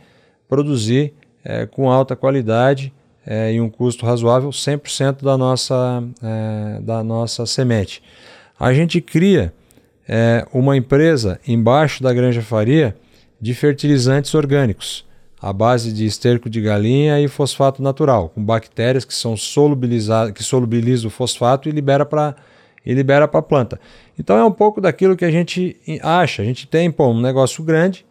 [0.49, 1.13] produzir
[1.45, 2.93] é, com alta qualidade
[3.25, 8.03] é, e um custo razoável 100% da nossa, é, da nossa semente.
[8.59, 9.53] A gente cria
[10.53, 12.97] uma empresa embaixo da Granja Faria
[13.41, 15.07] de fertilizantes orgânicos
[15.41, 20.43] à base de esterco de galinha e fosfato natural, com bactérias que são solubilizadas, que
[20.43, 22.35] solubilizam o fosfato e libera para
[22.85, 23.81] e libera para a planta.
[24.17, 26.41] Então é um pouco daquilo que a gente acha.
[26.41, 28.07] A gente tem pô, um negócio grande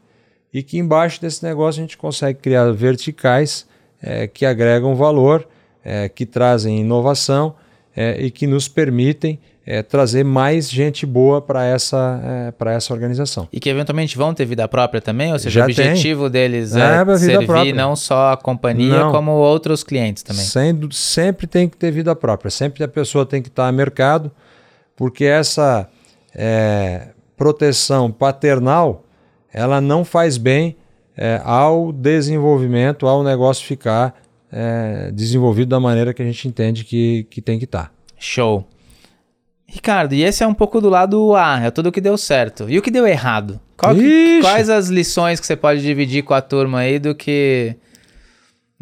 [0.53, 3.65] e que embaixo desse negócio a gente consegue criar verticais
[4.01, 5.47] é, que agregam valor,
[5.83, 7.55] é, que trazem inovação
[7.95, 13.47] é, e que nos permitem é, trazer mais gente boa para essa, é, essa organização.
[13.51, 15.33] E que eventualmente vão ter vida própria também?
[15.33, 16.31] Ou seja, Já o objetivo tem.
[16.31, 17.73] deles é, é servir própria.
[17.73, 19.11] não só a companhia, não.
[19.11, 20.45] como outros clientes também.
[20.91, 22.51] Sempre tem que ter vida própria.
[22.51, 24.31] Sempre a pessoa tem que estar no mercado,
[24.95, 25.89] porque essa
[26.35, 29.03] é, proteção paternal
[29.51, 30.75] ela não faz bem
[31.17, 34.13] é, ao desenvolvimento, ao negócio ficar
[34.51, 37.85] é, desenvolvido da maneira que a gente entende que, que tem que estar.
[37.85, 37.91] Tá.
[38.19, 38.67] Show.
[39.67, 42.69] Ricardo, e esse é um pouco do lado A, é tudo o que deu certo.
[42.69, 43.59] E o que deu errado?
[43.77, 47.75] Que, quais as lições que você pode dividir com a turma aí do que.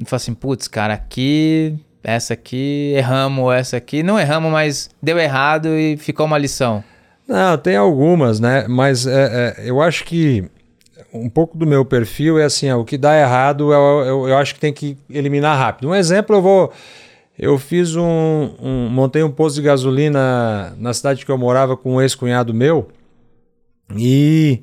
[0.06, 4.04] Fala assim, putz, cara, aqui, essa aqui, erramos, essa aqui.
[4.04, 6.84] Não erramos, mas deu errado e ficou uma lição.
[7.28, 8.66] Não, tem algumas, né?
[8.68, 10.44] Mas é, é, eu acho que
[11.14, 14.54] um pouco do meu perfil é assim: o que dá errado eu, eu, eu acho
[14.54, 15.90] que tem que eliminar rápido.
[15.90, 16.74] Um exemplo, eu vou
[17.38, 21.96] eu fiz um, um, montei um posto de gasolina na cidade que eu morava com
[21.96, 22.88] um ex-cunhado meu
[23.96, 24.60] e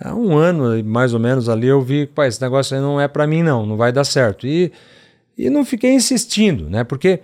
[0.00, 3.06] há um ano mais ou menos ali eu vi que esse negócio aí não é
[3.06, 4.72] para mim não, não vai dar certo e,
[5.36, 6.82] e não fiquei insistindo, né?
[6.82, 7.20] Porque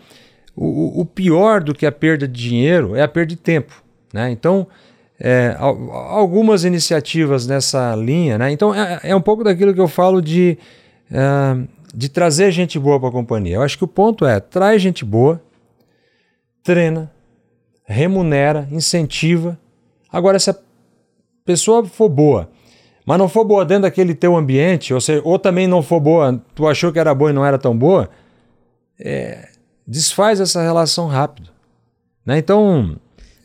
[0.55, 4.31] o, o pior do que a perda de dinheiro é a perda de tempo, né?
[4.31, 4.67] Então
[5.19, 8.53] é, algumas iniciativas nessa linha, né?
[8.53, 10.59] Então é, é, um pouco daquilo que eu falo de
[11.11, 11.57] é,
[11.95, 13.57] de trazer gente boa para a companhia.
[13.57, 15.43] Eu acho que o ponto é: traz gente boa,
[16.63, 17.11] treina,
[17.85, 19.59] remunera, incentiva.
[20.11, 20.57] Agora, se a
[21.45, 22.51] pessoa for boa,
[23.05, 26.43] mas não for boa dentro daquele teu ambiente, ou, seja, ou também não for boa,
[26.55, 28.11] tu achou que era boa e não era tão boa,
[29.01, 29.49] é,
[29.87, 31.51] desfaz essa relação rápido.
[32.25, 32.39] Né?
[32.39, 32.97] Então.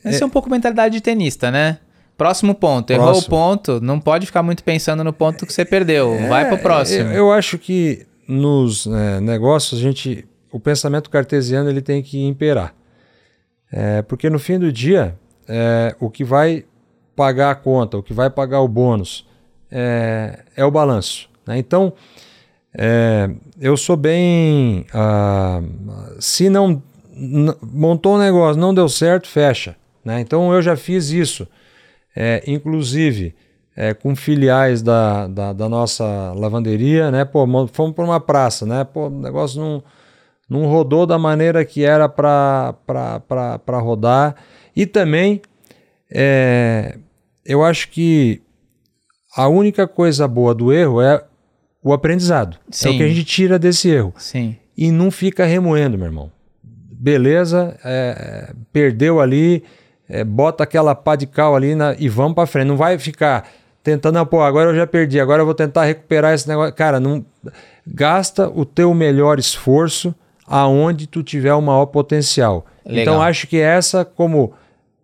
[0.03, 1.79] Essa é, é um pouco mentalidade de tenista, né?
[2.17, 2.91] Próximo ponto.
[2.91, 3.25] Errou próximo.
[3.25, 6.13] o ponto, não pode ficar muito pensando no ponto que você perdeu.
[6.13, 7.09] É, Vai pro próximo.
[7.09, 12.23] Eu, eu acho que nos é, negócios, a gente, o pensamento cartesiano ele tem que
[12.23, 12.73] imperar.
[13.71, 15.17] É, porque no fim do dia,
[15.47, 16.65] é, o que vai
[17.15, 19.27] pagar a conta, o que vai pagar o bônus,
[19.71, 21.29] é, é o balanço.
[21.45, 21.57] Né?
[21.57, 21.93] Então,
[22.75, 24.85] é, eu sou bem.
[24.93, 25.61] Ah,
[26.19, 26.81] se não
[27.61, 29.75] montou um negócio, não deu certo, fecha.
[30.03, 30.19] Né?
[30.19, 31.47] Então eu já fiz isso.
[32.15, 33.35] É, inclusive,
[33.75, 37.25] é, com filiais da, da, da, nossa lavanderia, né?
[37.25, 38.83] Pô, fomos para uma praça, né?
[38.83, 39.83] Pô, o negócio não,
[40.49, 42.75] não rodou da maneira que era para
[43.79, 44.35] rodar.
[44.75, 45.41] E também,
[46.11, 46.97] é,
[47.45, 48.41] eu acho que
[49.35, 51.23] a única coisa boa do erro é
[51.81, 52.57] o aprendizado.
[52.69, 52.89] Sim.
[52.89, 54.13] É o que a gente tira desse erro.
[54.17, 54.55] Sim.
[54.77, 56.31] E não fica remoendo, meu irmão.
[56.63, 59.63] Beleza, é, perdeu ali,
[60.07, 62.67] é, bota aquela pá de cal ali na, e vamos para frente.
[62.67, 63.49] Não vai ficar
[63.83, 66.73] tentando, pô, agora eu já perdi, agora eu vou tentar recuperar esse negócio.
[66.73, 67.23] Cara, não
[67.85, 70.15] gasta o teu melhor esforço
[70.47, 72.65] aonde tu tiver o maior potencial.
[72.85, 73.01] Legal.
[73.01, 74.53] Então acho que essa como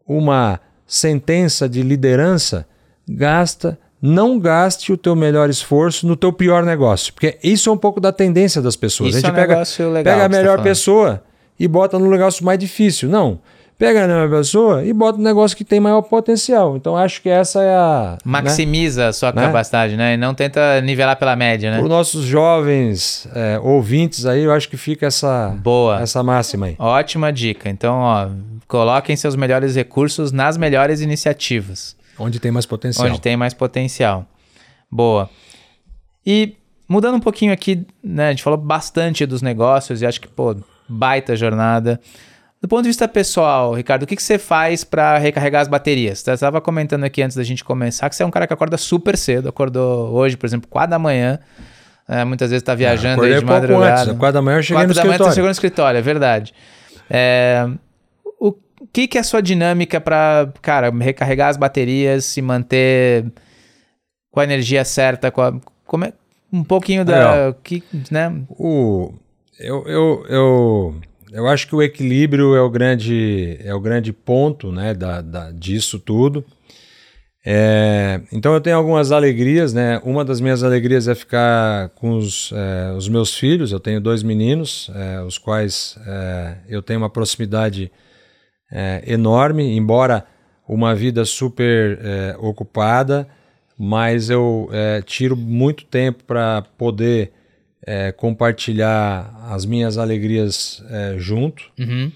[0.07, 2.65] uma sentença de liderança,
[3.07, 7.77] gasta, não gaste o teu melhor esforço no teu pior negócio, porque isso é um
[7.77, 9.09] pouco da tendência das pessoas.
[9.09, 9.63] Isso a gente é um pega,
[10.03, 11.23] pega a tá melhor tá pessoa
[11.59, 13.09] e bota no negócio mais difícil.
[13.09, 13.39] Não.
[13.79, 16.75] Pega a mesma pessoa e bota um negócio que tem maior potencial.
[16.75, 18.11] Então acho que essa é a.
[18.11, 18.17] Né?
[18.25, 19.07] Maximiza né?
[19.07, 19.43] a sua né?
[19.43, 20.15] capacidade, né?
[20.15, 21.77] E não tenta nivelar pela média, né?
[21.77, 26.01] Para os nossos jovens é, ouvintes aí, eu acho que fica essa, Boa.
[26.01, 26.75] essa máxima aí.
[26.77, 27.69] Ótima dica.
[27.69, 28.27] Então, ó,
[28.67, 31.95] coloquem seus melhores recursos nas melhores iniciativas.
[32.19, 33.07] Onde tem mais potencial.
[33.07, 34.25] Onde tem mais potencial.
[34.91, 35.29] Boa.
[36.25, 38.27] E mudando um pouquinho aqui, né?
[38.27, 40.53] A gente falou bastante dos negócios e acho que, pô,
[40.85, 41.97] baita jornada.
[42.61, 46.19] Do ponto de vista pessoal, Ricardo, o que, que você faz para recarregar as baterias?
[46.19, 48.77] Você estava comentando aqui antes da gente começar que você é um cara que acorda
[48.77, 49.47] super cedo.
[49.47, 51.39] Acordou hoje, por exemplo, 4 da manhã.
[52.05, 54.01] É, muitas vezes está viajando aí de madrugada.
[54.11, 55.19] Antes, 4 da manhã eu cheguei 4 no da escritório.
[55.19, 56.53] manhã você chegou no escritório, é verdade.
[57.09, 57.69] É,
[58.37, 58.53] o
[58.91, 63.31] que, que é a sua dinâmica para, cara, recarregar as baterias, se manter
[64.31, 66.13] com a energia certa, com a, é,
[66.51, 67.55] um pouquinho da...
[67.63, 68.33] Que, né?
[68.49, 69.13] O,
[69.57, 71.01] eu, eu, eu
[71.31, 75.51] eu acho que o equilíbrio é o grande, é o grande ponto né, da, da
[75.51, 76.43] disso tudo.
[77.45, 79.99] É, então eu tenho algumas alegrias, né?
[80.03, 83.71] Uma das minhas alegrias é ficar com os, é, os meus filhos.
[83.71, 87.91] Eu tenho dois meninos, é, os quais é, eu tenho uma proximidade
[88.71, 90.25] é, enorme, embora
[90.67, 93.27] uma vida super é, ocupada,
[93.77, 94.69] mas eu
[95.05, 97.31] tiro muito tempo para poder
[97.85, 101.63] é, compartilhar as minhas alegrias é, junto.
[101.79, 102.11] Uhum.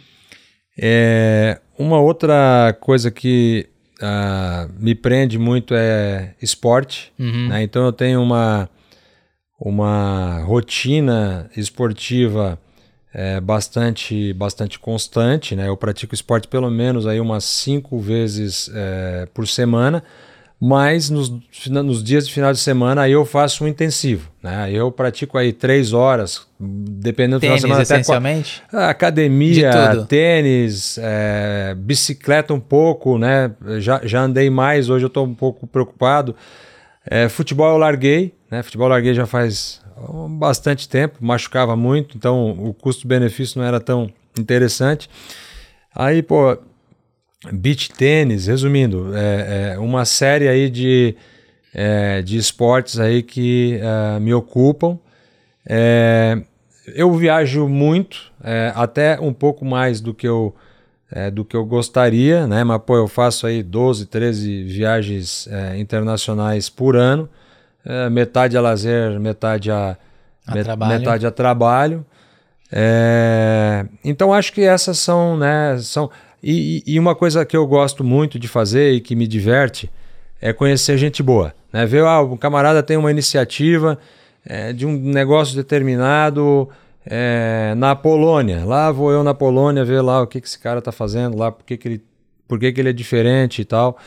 [0.78, 3.68] É, uma outra coisa que
[4.02, 7.12] uh, me prende muito é esporte.
[7.18, 7.50] Uhum.
[7.50, 7.64] Né?
[7.64, 8.70] Então eu tenho uma,
[9.60, 12.60] uma rotina esportiva
[13.14, 15.56] é, bastante, bastante constante.
[15.56, 15.68] Né?
[15.68, 20.04] Eu pratico esporte pelo menos aí umas cinco vezes é, por semana
[20.66, 21.30] mas nos,
[21.68, 24.72] nos dias de final de semana aí eu faço um intensivo, né?
[24.72, 28.02] Eu pratico aí três horas, dependendo do tênis, final de semana.
[28.02, 28.64] essencialmente?
[28.70, 33.52] Até academia, tênis, é, bicicleta um pouco, né?
[33.80, 36.34] Já, já andei mais, hoje eu estou um pouco preocupado.
[37.06, 38.64] É, futebol eu larguei, né?
[38.64, 39.82] Futebol eu larguei já faz
[40.30, 44.10] bastante tempo, machucava muito, então o custo-benefício não era tão
[44.40, 45.10] interessante.
[45.94, 46.58] Aí, pô,
[47.52, 51.16] beach tênis, resumindo, é, é, uma série aí de,
[51.74, 54.98] é, de esportes aí que é, me ocupam.
[55.66, 56.42] É,
[56.96, 60.54] eu viajo muito, é, até um pouco mais do que eu
[61.32, 62.64] do que eu gostaria, né?
[62.64, 67.30] Mas pô, eu faço aí 12, 13 viagens internacionais por ano,
[68.12, 69.96] metade a lazer, metade a,
[70.48, 71.00] a met trabalho.
[71.00, 72.06] metade a trabalho.
[74.04, 76.10] então acho que essas são, né, são
[76.44, 79.90] e, e, uma coisa que eu gosto muito de fazer e que me diverte
[80.42, 81.54] é conhecer gente boa.
[81.72, 81.86] Né?
[81.86, 83.98] Ver, ah, um camarada tem uma iniciativa
[84.46, 86.70] é, de um negócio determinado
[87.06, 88.66] é, na Polônia.
[88.66, 91.50] Lá vou eu na Polônia ver lá o que, que esse cara está fazendo lá,
[91.50, 92.04] por que, que, ele,
[92.46, 93.98] por que, que ele é diferente e tal.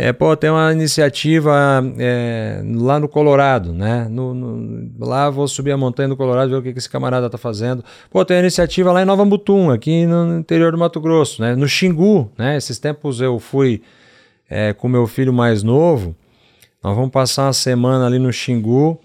[0.00, 4.06] É, pô, tem uma iniciativa é, lá no Colorado, né?
[4.08, 7.28] No, no, lá vou subir a montanha do Colorado ver o que, que esse camarada
[7.28, 7.84] tá fazendo.
[8.08, 11.56] Pô, tem uma iniciativa lá em Nova Mutum, aqui no interior do Mato Grosso, né?
[11.56, 12.56] No Xingu, né?
[12.56, 13.82] Esses tempos eu fui
[14.48, 16.14] é, com meu filho mais novo.
[16.80, 19.00] Nós vamos passar uma semana ali no Xingu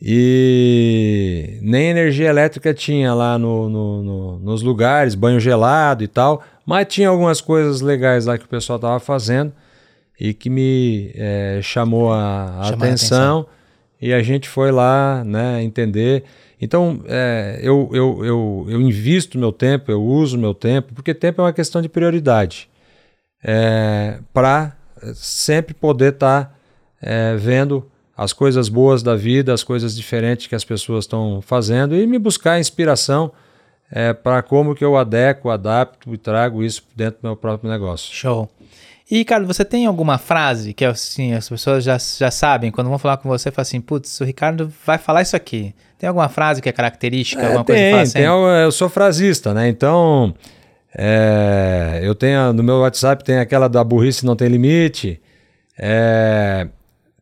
[0.00, 6.42] e nem energia elétrica tinha lá no, no, no, nos lugares, banho gelado e tal,
[6.64, 9.52] mas tinha algumas coisas legais lá que o pessoal tava fazendo
[10.18, 13.46] e que me é, chamou a, a atenção, a atenção,
[14.00, 16.24] e a gente foi lá né, entender.
[16.60, 21.40] Então, é, eu, eu, eu, eu invisto meu tempo, eu uso meu tempo, porque tempo
[21.40, 22.68] é uma questão de prioridade,
[23.44, 24.76] é, para
[25.14, 26.54] sempre poder estar tá,
[27.00, 27.86] é, vendo
[28.16, 32.18] as coisas boas da vida, as coisas diferentes que as pessoas estão fazendo e me
[32.18, 33.30] buscar inspiração
[33.90, 38.12] é, para como que eu adequo, adapto e trago isso dentro do meu próprio negócio.
[38.14, 38.48] Show.
[39.08, 42.98] E, Ricardo, você tem alguma frase que assim, as pessoas já, já sabem, quando vão
[42.98, 45.72] falar com você, falam assim, putz, o Ricardo vai falar isso aqui.
[45.96, 48.88] Tem alguma frase que é característica, é, alguma tem, coisa que fala tem, eu sou
[48.88, 49.68] frasista, né?
[49.68, 50.34] Então,
[50.96, 55.20] é, eu tenho, no meu WhatsApp tem aquela da burrice não tem limite.
[55.78, 56.66] É,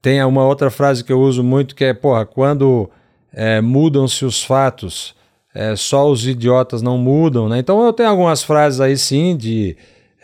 [0.00, 2.90] tem uma outra frase que eu uso muito que é, porra, quando
[3.32, 5.14] é, mudam-se os fatos,
[5.54, 7.58] é, só os idiotas não mudam, né?
[7.58, 9.76] Então eu tenho algumas frases aí sim de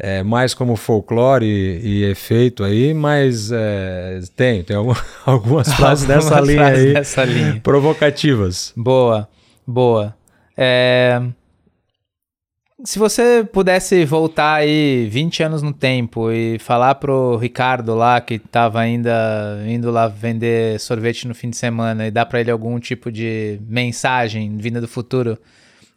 [0.02, 4.94] é, mais como folclore e, e efeito aí, mas é, tem, tem algum,
[5.24, 7.60] algumas frases dessa linha aí dessa linha.
[7.62, 8.72] provocativas.
[8.76, 9.28] Boa,
[9.66, 10.14] boa.
[10.56, 11.20] É...
[12.82, 18.34] Se você pudesse voltar aí 20 anos no tempo e falar pro Ricardo lá que
[18.34, 22.80] estava ainda indo lá vender sorvete no fim de semana e dar para ele algum
[22.80, 25.38] tipo de mensagem vinda do futuro,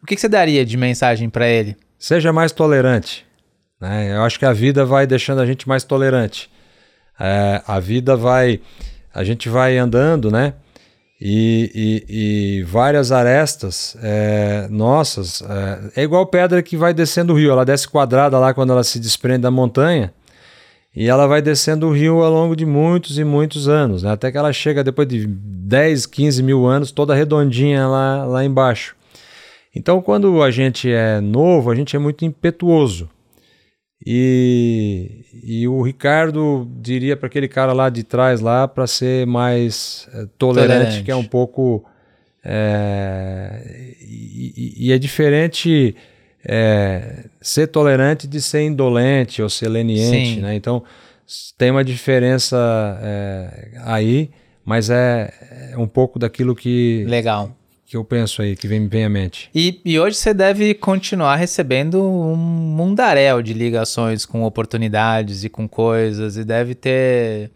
[0.01, 1.77] o que, que você daria de mensagem para ele?
[1.97, 3.25] Seja mais tolerante.
[3.83, 4.15] Né?
[4.15, 6.49] Eu acho que a vida vai deixando a gente mais tolerante.
[7.19, 8.61] É, a vida vai.
[9.13, 10.53] A gente vai andando, né?
[11.19, 11.69] E,
[12.09, 15.41] e, e várias arestas é, nossas.
[15.41, 17.51] É, é, igual pedra que vai descendo o rio.
[17.51, 20.13] Ela desce quadrada lá quando ela se desprende da montanha.
[20.95, 24.11] E ela vai descendo o rio ao longo de muitos e muitos anos, né?
[24.11, 28.95] até que ela chega depois de 10, 15 mil anos, toda redondinha lá, lá embaixo.
[29.75, 33.09] Então, quando a gente é novo, a gente é muito impetuoso.
[34.05, 40.09] E, e o Ricardo diria para aquele cara lá de trás lá para ser mais
[40.13, 41.85] é, tolerante, tolerante, que é um pouco
[42.43, 45.95] é, e, e, é diferente
[46.43, 50.53] é, ser tolerante de ser indolente ou ser leniente, né?
[50.53, 50.83] Então
[51.57, 52.57] tem uma diferença
[53.85, 54.29] aí,
[54.65, 55.33] mas é,
[55.71, 59.49] é, um pouco daquilo que legal que eu penso aí, que vem, vem à mente.
[59.53, 65.67] E, e hoje você deve continuar recebendo um mundaréu de ligações com oportunidades e com
[65.67, 67.51] coisas, e deve ter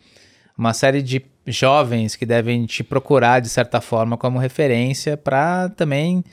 [0.58, 6.24] uma série de jovens que devem te procurar de certa forma como referência para também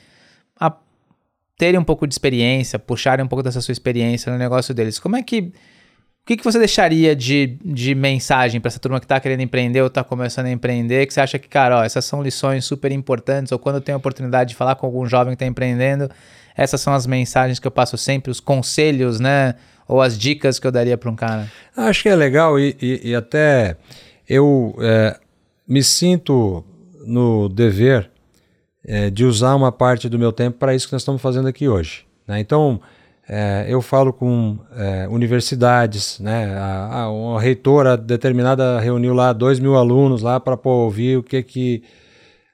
[1.57, 4.99] terem um pouco de experiência, puxarem um pouco dessa sua experiência no negócio deles.
[4.99, 5.51] Como é que
[6.25, 9.81] o que, que você deixaria de, de mensagem para essa turma que está querendo empreender
[9.81, 12.91] ou está começando a empreender, que você acha que, cara, ó, essas são lições super
[12.91, 16.09] importantes, ou quando eu tenho a oportunidade de falar com algum jovem que está empreendendo,
[16.57, 19.53] essas são as mensagens que eu passo sempre, os conselhos, né?
[19.87, 21.47] Ou as dicas que eu daria para um cara?
[21.77, 23.77] Acho que é legal e, e, e até
[24.27, 25.19] eu é,
[25.67, 26.65] me sinto
[27.05, 28.09] no dever
[28.83, 31.67] é, de usar uma parte do meu tempo para isso que nós estamos fazendo aqui
[31.67, 32.03] hoje.
[32.27, 32.39] Né?
[32.39, 32.81] Então,
[33.27, 36.55] é, eu falo com é, universidades, né?
[36.57, 41.41] A, a, uma reitora determinada reuniu lá dois mil alunos lá para ouvir o que
[41.41, 41.83] que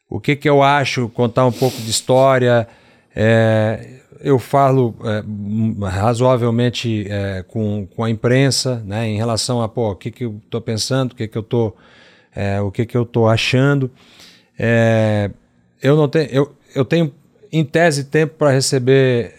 [0.10, 2.68] o que que eu acho, contar um pouco de história.
[3.14, 9.92] É, eu falo é, razoavelmente é, com, com a imprensa, né, em relação a pô,
[9.92, 11.74] o que, que eu estou pensando, o que, que eu tô,
[12.36, 13.92] é, o que, que eu estou achando.
[15.82, 17.12] Eu não tenho, eu, eu tenho
[17.52, 19.34] em tese tempo para receber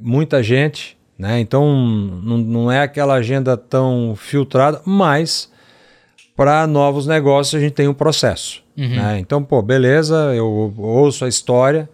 [0.00, 1.38] muita gente, né?
[1.40, 5.50] Então não, não é aquela agenda tão filtrada, mas
[6.36, 8.62] para novos negócios a gente tem um processo.
[8.76, 8.88] Uhum.
[8.88, 9.18] Né?
[9.18, 11.88] Então, pô, beleza, eu ouço a história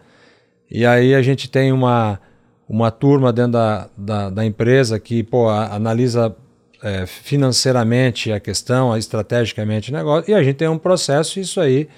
[0.70, 2.20] e aí a gente tem uma,
[2.68, 6.34] uma turma dentro da, da, da empresa que pô, a, analisa
[6.82, 11.61] é, financeiramente a questão, estrategicamente o negócio, e a gente tem um processo, e isso
[11.61, 11.88] aí,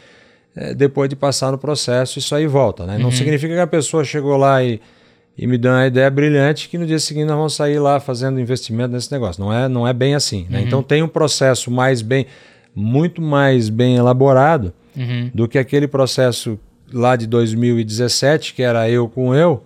[0.57, 2.87] é, depois de passar no processo, isso aí volta.
[2.87, 2.97] Né?
[2.97, 3.13] Não uhum.
[3.13, 4.81] significa que a pessoa chegou lá e,
[5.39, 8.41] e me deu uma ideia brilhante que no dia seguinte nós vamos sair lá fazendo
[8.41, 9.41] investimento nesse negócio.
[9.41, 10.47] Não é, não é bem assim.
[10.51, 10.59] Né?
[10.59, 10.67] Uhum.
[10.67, 12.27] Então tem um processo mais bem,
[12.75, 15.31] muito mais bem elaborado uhum.
[15.33, 16.59] do que aquele processo
[16.93, 19.63] lá de 2017, que era eu com eu,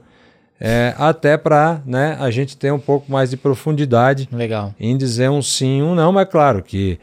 [0.60, 4.74] é, até para né, a gente ter um pouco mais de profundidade Legal.
[4.78, 6.98] em dizer um sim, um não, mas claro que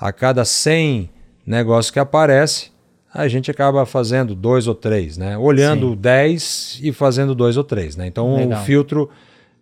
[0.00, 1.10] a cada 100
[1.46, 2.70] negócios que aparece,
[3.14, 5.38] a gente acaba fazendo dois ou três, né?
[5.38, 5.96] Olhando sim.
[5.96, 8.08] 10 e fazendo dois ou três, né?
[8.08, 8.60] Então Legal.
[8.60, 9.08] o filtro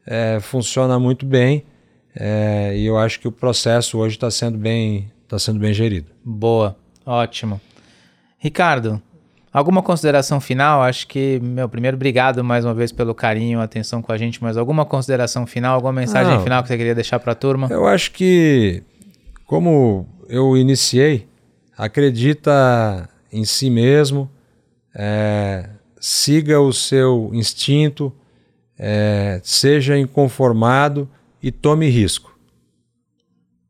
[0.06, 1.64] é, funciona muito bem
[2.16, 6.10] é, e eu acho que o processo hoje está sendo bem está sendo bem gerido.
[6.24, 7.60] Boa, ótimo.
[8.38, 9.00] Ricardo,
[9.52, 10.80] Alguma consideração final?
[10.80, 14.56] Acho que, meu, primeiro, obrigado mais uma vez pelo carinho, atenção com a gente, mas
[14.56, 17.68] alguma consideração final, alguma mensagem Não, final que você queria deixar para a turma?
[17.70, 18.82] Eu acho que,
[19.44, 21.28] como eu iniciei,
[21.76, 24.30] acredita em si mesmo,
[24.94, 25.68] é,
[25.98, 28.12] siga o seu instinto,
[28.78, 31.08] é, seja inconformado
[31.42, 32.36] e tome risco.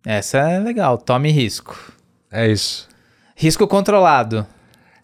[0.04, 1.92] Essa é legal, tome risco.
[2.30, 2.88] É isso.
[3.36, 4.46] Risco controlado.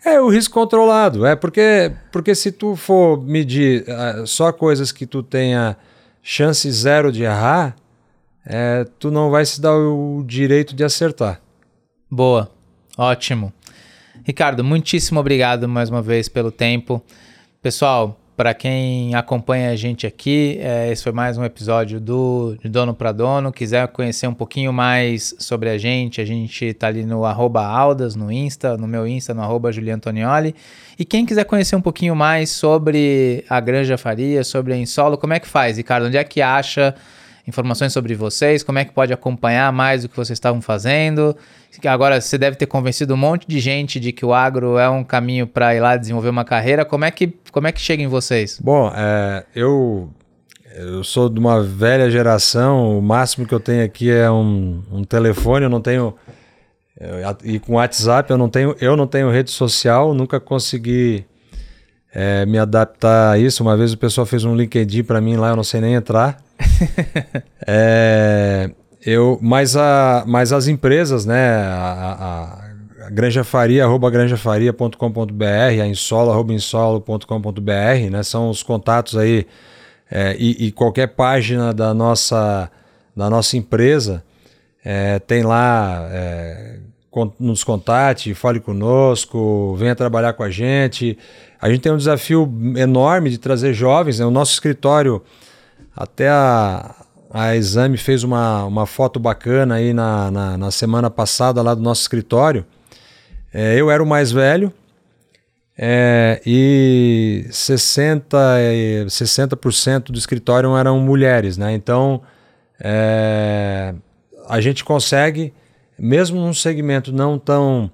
[0.04, 1.26] É o risco controlado.
[1.26, 5.76] É porque, porque se tu for medir uh, só coisas que tu tenha
[6.22, 7.76] chance zero de errar,
[8.44, 11.40] é, tu não vai se dar o direito de acertar.
[12.10, 12.50] Boa,
[12.96, 13.52] ótimo.
[14.24, 17.02] Ricardo, muitíssimo obrigado mais uma vez pelo tempo.
[17.62, 22.68] Pessoal, para quem acompanha a gente aqui, é, esse foi mais um episódio do de
[22.68, 23.50] Dono para Dono.
[23.50, 28.30] Quiser conhecer um pouquinho mais sobre a gente, a gente está ali no Aldas, no
[28.30, 29.70] Insta, no meu Insta, no arroba.
[30.98, 35.32] E quem quiser conhecer um pouquinho mais sobre a Granja Faria, sobre a Insolo, como
[35.32, 36.06] é que faz, Ricardo?
[36.06, 36.94] Onde é que acha
[37.48, 41.34] informações sobre vocês, como é que pode acompanhar mais o que vocês estavam fazendo.
[41.86, 45.02] Agora você deve ter convencido um monte de gente de que o agro é um
[45.02, 46.84] caminho para ir lá desenvolver uma carreira.
[46.84, 48.60] Como é que, como é que chega em vocês?
[48.62, 50.10] Bom, é, eu,
[50.74, 55.02] eu sou de uma velha geração, o máximo que eu tenho aqui é um, um
[55.02, 56.14] telefone, eu não tenho.
[57.44, 61.24] E com WhatsApp eu não tenho, eu não tenho rede social, nunca consegui
[62.12, 63.62] é, me adaptar a isso.
[63.62, 66.38] Uma vez o pessoal fez um LinkedIn para mim lá, eu não sei nem entrar.
[67.66, 68.70] é,
[69.04, 71.56] eu, mas, a, mas as empresas, né?
[71.56, 75.44] A, a, a Granja Faria, arroba granjafaria.com.br,
[75.82, 78.22] a insolo, arroba insolo.com.br, né?
[78.22, 79.46] São os contatos aí.
[80.10, 82.70] É, e, e, qualquer página da nossa,
[83.14, 84.24] da nossa empresa
[84.82, 86.78] é, tem lá é,
[87.38, 91.18] nos contate, fale conosco, venha trabalhar com a gente.
[91.60, 94.18] A gente tem um desafio enorme de trazer jovens.
[94.18, 94.26] Né?
[94.26, 95.22] O nosso escritório,
[95.96, 96.94] até a,
[97.30, 101.82] a Exame fez uma, uma foto bacana aí na, na, na semana passada lá do
[101.82, 102.64] nosso escritório.
[103.52, 104.72] É, eu era o mais velho
[105.76, 111.56] é, e 60%, 60 do escritório eram mulheres.
[111.56, 111.72] Né?
[111.72, 112.20] Então,
[112.80, 113.94] é,
[114.48, 115.52] a gente consegue
[115.98, 117.90] mesmo num segmento não tão,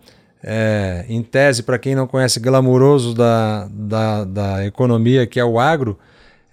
[0.46, 5.58] é, em tese, para quem não conhece, glamuroso da, da, da economia, que é o
[5.58, 5.98] agro,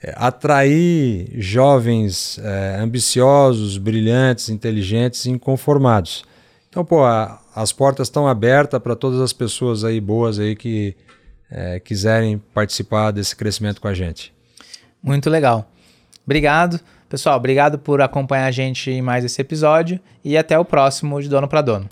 [0.02, 6.24] é, atrair jovens é, ambiciosos, brilhantes, inteligentes e inconformados.
[6.70, 10.96] Então, pô, a, as portas estão abertas para todas as pessoas aí boas aí que
[11.52, 14.34] é, quiserem participar desse crescimento com a gente.
[15.04, 15.70] Muito legal.
[16.26, 16.80] Obrigado.
[17.10, 21.28] Pessoal, obrigado por acompanhar a gente em mais esse episódio e até o próximo de
[21.28, 21.90] Dono para Dono.